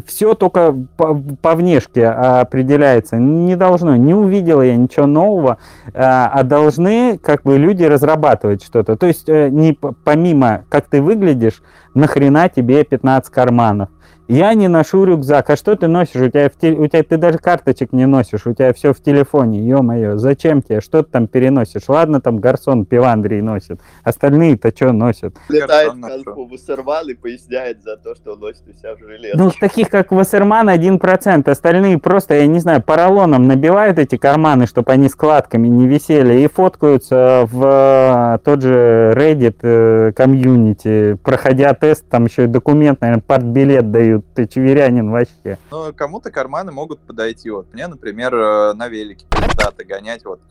все 0.07 0.33
только 0.33 0.75
по, 0.97 1.13
по 1.13 1.53
внешке 1.53 2.07
определяется. 2.07 3.17
Не 3.17 3.55
должно, 3.55 3.95
не 3.97 4.15
увидела 4.15 4.63
я 4.63 4.75
ничего 4.75 5.05
нового, 5.05 5.59
э, 5.85 5.91
а 5.93 6.41
должны 6.41 7.19
как 7.19 7.43
бы 7.43 7.59
люди 7.59 7.83
разрабатывать 7.83 8.63
что-то. 8.63 8.97
То 8.97 9.05
есть 9.05 9.29
э, 9.29 9.49
не 9.49 9.77
помимо, 10.03 10.63
как 10.69 10.87
ты 10.87 11.03
выглядишь, 11.03 11.61
нахрена 11.93 12.49
тебе 12.49 12.83
15 12.83 13.31
карманов. 13.31 13.89
Я 14.29 14.53
не 14.53 14.67
ношу 14.67 15.05
рюкзак. 15.05 15.49
А 15.49 15.57
что 15.57 15.75
ты 15.75 15.87
носишь? 15.87 16.21
У 16.21 16.29
тебя, 16.29 16.51
в 16.51 16.53
те... 16.53 16.71
у 16.71 16.85
тебя 16.85 17.01
ты 17.01 17.17
даже 17.17 17.39
карточек 17.39 17.91
не 17.93 18.05
носишь, 18.05 18.45
у 18.45 18.53
тебя 18.53 18.71
все 18.73 18.93
в 18.93 19.01
телефоне. 19.01 19.67
Ё-моё, 19.67 20.17
зачем 20.17 20.61
тебе? 20.61 20.81
Что 20.81 21.01
ты 21.01 21.09
там 21.09 21.27
переносишь? 21.27 21.81
Ладно, 21.87 22.21
там 22.21 22.37
гарсон 22.37 22.85
пивандрий 22.85 23.41
носит. 23.41 23.81
Остальные-то 24.03 24.69
что 24.69 24.91
носят? 24.91 25.35
Летает 25.49 25.93
конфу 25.99 26.45
Вассерман 26.45 27.09
и 27.09 27.15
поясняет 27.15 27.81
за 27.81 27.97
то, 27.97 28.13
что 28.13 28.35
носит 28.35 28.61
у 28.67 28.73
себя 28.77 28.95
в 28.95 28.99
железо. 28.99 29.35
Ну, 29.35 29.49
таких 29.59 29.89
как 29.89 30.11
Вассерман 30.11 30.69
1%. 30.69 31.49
Остальные 31.49 31.97
просто, 31.97 32.35
я 32.35 32.45
не 32.45 32.59
знаю, 32.59 32.83
поролоном 32.83 33.47
набивают 33.47 33.97
эти 33.97 34.15
карманы, 34.17 34.67
чтобы 34.67 34.91
они 34.91 35.09
складками 35.09 35.67
не 35.67 35.87
висели, 35.87 36.41
и 36.41 36.47
фоткаются 36.47 37.47
в 37.51 38.35
э, 38.35 38.37
тот 38.45 38.61
же 38.61 39.11
Reddit 39.15 39.57
э, 39.63 40.11
комьюнити, 40.15 41.17
проходя 41.23 41.73
тест, 41.73 42.07
там 42.07 42.25
еще 42.25 42.43
и 42.43 42.47
документ, 42.47 43.01
наверное, 43.01 43.23
партбилет 43.25 43.89
дают 43.89 44.18
ты 44.21 44.47
чеверянин 44.47 45.11
вообще. 45.11 45.57
Ну, 45.71 45.93
кому-то 45.93 46.31
карманы 46.31 46.71
могут 46.71 46.99
подойти. 46.99 47.49
Вот 47.49 47.73
мне, 47.73 47.87
например, 47.87 48.33
э, 48.35 48.73
на 48.73 48.87
велике 48.87 49.25
пиздато 49.29 49.83
гонять 49.83 50.25
вот 50.25 50.41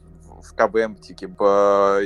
в 0.42 0.54
КБМтике. 0.54 1.30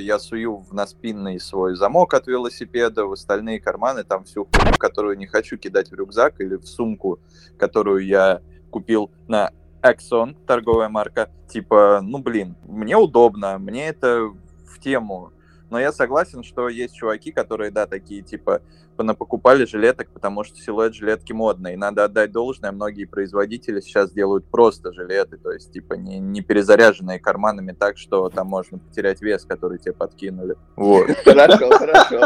Я 0.01 0.19
сую 0.19 0.57
в 0.57 0.73
наспинный 0.73 1.39
свой 1.41 1.77
замок 1.77 2.15
от 2.15 2.27
велосипеда, 2.27 3.07
в 3.07 3.13
остальные 3.13 3.61
карманы 3.61 4.05
там 4.05 4.25
всю 4.25 4.45
хуйню, 4.45 4.77
которую 4.79 5.17
не 5.19 5.27
хочу 5.27 5.57
кидать 5.57 5.91
в 5.91 5.95
рюкзак 5.95 6.41
или 6.41 6.57
в 6.57 6.67
сумку, 6.67 7.21
которую 7.59 8.05
я 8.07 8.41
купил 8.71 9.11
на 9.29 9.51
Exxon, 9.83 10.37
торговая 10.47 10.89
марка. 10.89 11.31
Типа, 11.49 12.01
ну 12.03 12.19
блин, 12.19 12.57
мне 12.65 12.97
удобно, 12.97 13.59
мне 13.59 13.89
это 13.89 14.31
в 14.67 14.79
тему. 14.81 15.33
Но 15.71 15.81
я 15.81 15.91
согласен, 15.91 16.43
что 16.43 16.69
есть 16.69 16.95
чуваки, 16.95 17.33
которые, 17.33 17.71
да, 17.71 17.87
такие, 17.87 18.21
типа, 18.21 18.61
типа 19.03 19.05
напокупали 19.05 19.65
жилеток, 19.65 20.09
потому 20.13 20.45
что 20.45 20.57
силуэт 20.57 20.95
жилетки 20.95 21.33
модный. 21.33 21.75
И 21.75 21.77
надо 21.77 22.05
отдать 22.05 22.33
должное, 22.33 22.73
многие 22.73 23.05
производители 23.05 23.81
сейчас 23.81 24.13
делают 24.13 24.45
просто 24.51 24.93
жилеты, 24.93 25.37
то 25.37 25.51
есть 25.51 25.73
типа 25.73 25.95
не, 25.95 26.19
не 26.19 26.41
перезаряженные 26.41 27.19
карманами 27.19 27.73
так, 27.73 27.99
что 27.99 28.29
там 28.29 28.47
можно 28.47 28.79
потерять 28.79 29.23
вес, 29.23 29.45
который 29.45 29.79
тебе 29.79 29.93
подкинули. 29.93 30.57
Вот. 30.77 31.11
Хорошо, 31.25 31.71
хорошо. 31.71 32.21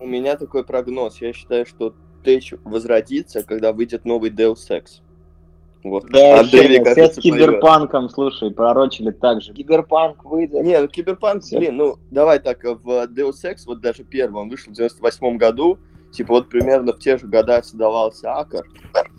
У 0.00 0.06
меня 0.06 0.36
такой 0.36 0.64
прогноз. 0.64 1.20
Я 1.20 1.32
считаю, 1.32 1.66
что 1.66 1.94
tech 2.24 2.54
возродится, 2.64 3.42
когда 3.42 3.72
выйдет 3.72 4.04
новый 4.04 4.30
Deus 4.30 4.70
Ex. 4.70 5.02
Вот. 5.84 6.06
Да, 6.10 6.40
Андрей, 6.40 6.68
все 6.68 6.84
кажется, 6.84 7.20
с 7.20 7.22
киберпанком, 7.22 8.08
слушай, 8.08 8.50
пророчили 8.50 9.10
так 9.10 9.40
же. 9.42 9.52
Киберпанк 9.52 10.24
выйдет. 10.24 10.62
Не, 10.64 10.80
ну 10.80 10.88
Киберпанк, 10.88 11.42
блин, 11.52 11.76
ну 11.76 11.96
давай 12.10 12.40
так, 12.40 12.64
в 12.64 13.06
Deus 13.06 13.44
Ex, 13.44 13.58
вот 13.66 13.80
даже 13.80 14.04
первый, 14.04 14.42
он 14.42 14.48
вышел 14.48 14.72
в 14.72 14.76
98 14.76 15.36
году, 15.36 15.78
типа 16.10 16.34
вот 16.34 16.48
примерно 16.48 16.92
в 16.92 16.98
те 16.98 17.18
же 17.18 17.26
года 17.26 17.62
создавался 17.62 18.32
Акр, 18.34 18.64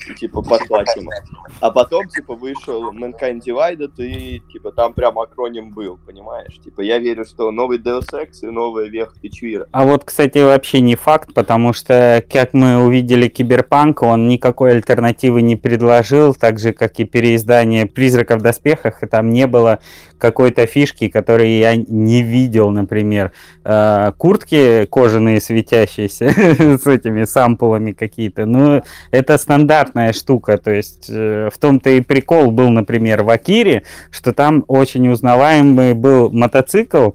и, 0.09 0.13
типа 0.15 0.41
по 0.41 0.55
ему. 0.55 1.11
А 1.59 1.71
потом, 1.71 2.07
типа, 2.07 2.35
вышел 2.35 2.91
Mankind 2.91 3.41
Divided, 3.45 3.91
и, 3.97 4.41
типа, 4.51 4.71
там 4.71 4.93
прям 4.93 5.19
акроним 5.19 5.71
был, 5.71 5.99
понимаешь? 6.05 6.59
Типа, 6.63 6.81
я 6.81 6.99
верю, 6.99 7.25
что 7.25 7.51
новый 7.51 7.79
Deus 7.79 8.07
Ex 8.13 8.29
и 8.41 8.47
новая 8.47 8.87
веха 8.87 9.13
techwear 9.21 9.58
а. 9.58 9.67
А 9.71 9.85
вот, 9.85 10.03
кстати, 10.05 10.37
вообще 10.39 10.81
не 10.81 10.95
факт, 10.95 11.33
потому 11.33 11.73
что, 11.73 12.23
как 12.31 12.53
мы 12.53 12.83
увидели 12.83 13.27
Киберпанк, 13.27 14.03
он 14.03 14.27
никакой 14.27 14.71
альтернативы 14.71 15.41
не 15.41 15.55
предложил, 15.55 16.33
так 16.33 16.59
же, 16.59 16.73
как 16.73 16.99
и 16.99 17.05
переиздание 17.05 17.85
«Призрака 17.85 18.37
в 18.37 18.41
доспехах», 18.41 19.03
и 19.03 19.07
там 19.07 19.31
не 19.31 19.47
было 19.47 19.79
какой-то 20.19 20.67
фишки, 20.67 21.07
которую 21.07 21.49
я 21.57 21.75
не 21.75 22.21
видел, 22.21 22.69
например. 22.69 23.31
Э, 23.63 24.11
Куртки 24.17 24.85
кожаные 24.85 25.41
светящиеся 25.41 26.29
с 26.77 26.85
этими 26.85 27.23
сампулами 27.23 27.93
какие-то, 27.93 28.45
ну, 28.45 28.83
это 29.11 29.37
стандартная 29.37 30.13
штука, 30.13 30.57
то 30.57 30.71
есть 30.71 31.07
э, 31.09 31.49
в 31.51 31.57
том-то 31.57 31.89
и 31.89 32.01
прикол 32.01 32.51
был, 32.51 32.69
например, 32.69 33.23
в 33.23 33.29
Акире, 33.29 33.83
что 34.11 34.33
там 34.33 34.63
очень 34.67 35.07
узнаваемый 35.09 35.93
был 35.93 36.29
мотоцикл, 36.31 37.11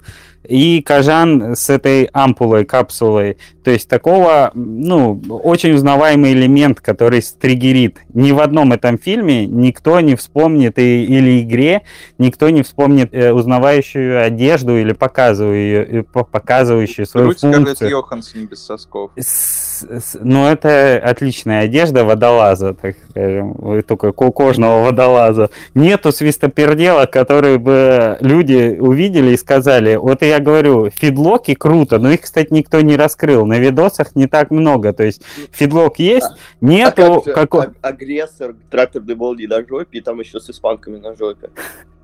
и 0.49 0.83
Кажан 0.83 1.55
с 1.57 1.71
этой 1.71 2.09
ампулой, 2.13 2.65
капсулой. 2.65 3.37
То 3.65 3.71
есть 3.71 3.89
такого, 3.89 4.51
ну, 4.55 5.21
очень 5.29 5.73
узнаваемый 5.73 6.33
элемент, 6.35 6.81
который 6.81 7.23
стригерит. 7.23 7.99
Ни 8.13 8.33
в 8.33 8.41
одном 8.41 8.73
этом 8.73 8.99
фильме 8.99 9.47
никто 9.47 10.01
не 10.01 10.17
вспомнит 10.17 10.79
и, 10.79 11.05
или 11.05 11.41
игре, 11.41 11.83
никто 12.19 12.51
не 12.51 12.63
вспомнит 12.63 13.09
э, 13.15 13.33
узнавающую 13.33 14.23
одежду 14.23 14.77
или 14.79 14.93
показываю 14.93 15.57
ее, 15.57 15.85
э, 16.01 16.03
по- 16.03 16.25
показывающую 16.25 17.07
свою 17.07 17.33
Скарлетт 17.33 17.65
функцию. 17.67 17.91
Йоханссон 17.91 18.47
без 18.47 18.65
сосков. 18.65 19.11
С- 19.17 19.83
с- 19.83 20.19
Ну, 20.21 20.47
это 20.47 21.01
отличная 21.03 21.61
одежда 21.63 22.05
водолаза, 22.05 22.75
так 22.75 22.97
скажем, 23.11 23.83
только 23.87 24.13
ко- 24.13 24.31
кожного 24.31 24.85
водолаза. 24.85 25.49
Нету 25.75 26.13
свистопердела, 26.13 27.07
который 27.07 27.59
бы 27.59 28.19
люди 28.21 28.77
увидели 28.79 29.33
и 29.33 29.37
сказали, 29.37 29.97
вот 29.97 30.23
я 30.23 30.34
говорю, 30.41 30.91
фидлоки 30.91 31.55
круто, 31.55 31.99
но 31.99 32.11
их, 32.11 32.22
кстати, 32.22 32.53
никто 32.53 32.80
не 32.80 32.97
раскрыл. 32.97 33.47
На 33.47 33.59
видосах 33.59 34.14
не 34.14 34.26
так 34.26 34.51
много, 34.51 34.93
то 34.93 35.03
есть 35.05 35.22
фидлок 35.53 35.99
есть, 35.99 36.26
А 36.26 36.37
нету 36.61 37.22
как 37.22 37.24
же 37.24 37.32
какой... 37.32 37.64
а- 37.66 37.89
агрессор, 37.89 38.57
тракторный 38.70 39.14
молнии 39.14 39.47
на 39.47 39.66
жопе, 39.66 39.99
и 39.99 40.01
там 40.01 40.20
еще 40.20 40.41
с 40.41 40.51
испанками 40.51 40.99
на 40.99 41.14
жопе. 41.14 41.51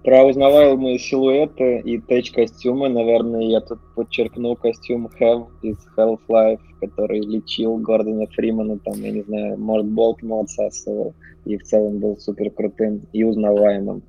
Про 0.02 0.24
узнаваемые 0.24 0.98
силуэты 0.98 1.80
и 1.80 1.98
тэч-костюмы, 1.98 2.88
наверное, 2.88 3.42
я 3.42 3.60
тут 3.60 3.80
подчеркну 3.94 4.56
костюм 4.56 5.10
Have 5.20 5.48
из 5.60 5.76
Half-Life, 5.94 6.60
который 6.80 7.20
лечил 7.20 7.76
Гордона 7.76 8.26
Фримана, 8.28 8.78
там, 8.78 8.94
я 8.94 9.10
не 9.10 9.22
знаю, 9.22 9.58
может, 9.58 9.86
болт 9.86 10.22
ему 10.22 10.40
отсасывал, 10.40 11.14
и 11.44 11.58
в 11.58 11.64
целом 11.64 11.98
был 11.98 12.16
супер 12.18 12.50
крутым 12.50 13.02
и 13.12 13.24
узнаваемым. 13.24 14.02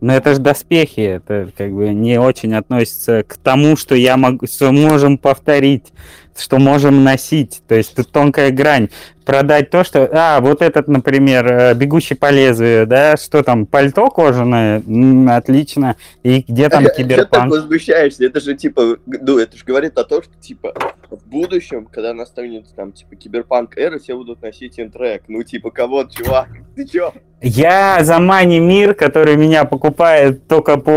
Но 0.00 0.14
это 0.14 0.34
же 0.34 0.40
доспехи, 0.40 1.00
это 1.00 1.50
как 1.56 1.72
бы 1.72 1.90
не 1.90 2.18
очень 2.18 2.54
относится 2.54 3.22
к 3.22 3.36
тому, 3.36 3.76
что 3.76 3.94
я 3.94 4.16
могу, 4.16 4.46
что 4.46 4.72
можем 4.72 5.18
повторить, 5.18 5.92
что 6.36 6.58
можем 6.58 7.04
носить. 7.04 7.62
То 7.68 7.74
есть 7.74 7.94
тут 7.94 8.10
тонкая 8.10 8.50
грань. 8.50 8.88
Продать 9.24 9.70
то, 9.70 9.84
что, 9.84 10.08
а, 10.12 10.40
вот 10.40 10.60
этот, 10.60 10.88
например, 10.88 11.46
э, 11.46 11.74
бегущий 11.74 12.14
по 12.14 12.30
лезвию, 12.30 12.86
да, 12.86 13.16
что 13.16 13.42
там, 13.44 13.64
пальто 13.66 14.08
кожаное, 14.10 14.82
М, 14.84 15.28
отлично. 15.28 15.94
И 16.24 16.44
где 16.48 16.68
там 16.68 16.82
Что 16.84 16.94
ты 16.94 17.02
киберпанк? 17.04 17.50
возмущаешься? 17.52 18.24
Это 18.24 18.40
же 18.40 18.54
типа, 18.56 18.96
ну, 19.06 19.38
это 19.38 19.56
же 19.56 19.64
говорит 19.64 19.96
о 19.98 20.04
том, 20.04 20.22
что 20.22 20.32
типа 20.40 20.72
в 21.10 21.28
будущем, 21.28 21.86
когда 21.86 22.12
настанет 22.14 22.66
там 22.74 22.92
типа 22.92 23.14
киберпанк 23.14 23.76
эра, 23.76 23.98
все 23.98 24.16
будут 24.16 24.42
носить 24.42 24.80
интрек. 24.80 25.22
Ну, 25.28 25.42
типа, 25.44 25.70
кого, 25.70 26.04
чувак? 26.04 26.48
Ты 26.74 26.86
чё? 26.86 27.12
Я 27.42 27.98
за 28.02 28.18
Мани 28.18 28.58
Мир, 28.58 28.94
который 28.94 29.36
меня 29.36 29.64
покупает 29.64 30.46
только 30.48 30.76
по 30.76 30.90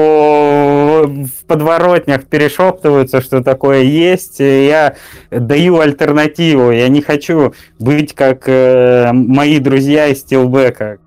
в 1.02 1.46
подворотнях 1.48 2.26
перешептываются, 2.26 3.22
что 3.22 3.44
такое 3.44 3.82
есть. 3.82 4.40
Я 4.40 4.96
даю 5.32 5.80
альтернативу. 5.80 6.72
Я 6.72 6.88
не 6.88 7.02
хочу 7.02 7.54
быть 7.80 8.14
как 8.14 8.44
э, 8.48 9.12
мои 9.14 9.60
друзья 9.60 10.08
из 10.08 10.20
Стилбека. 10.20 11.00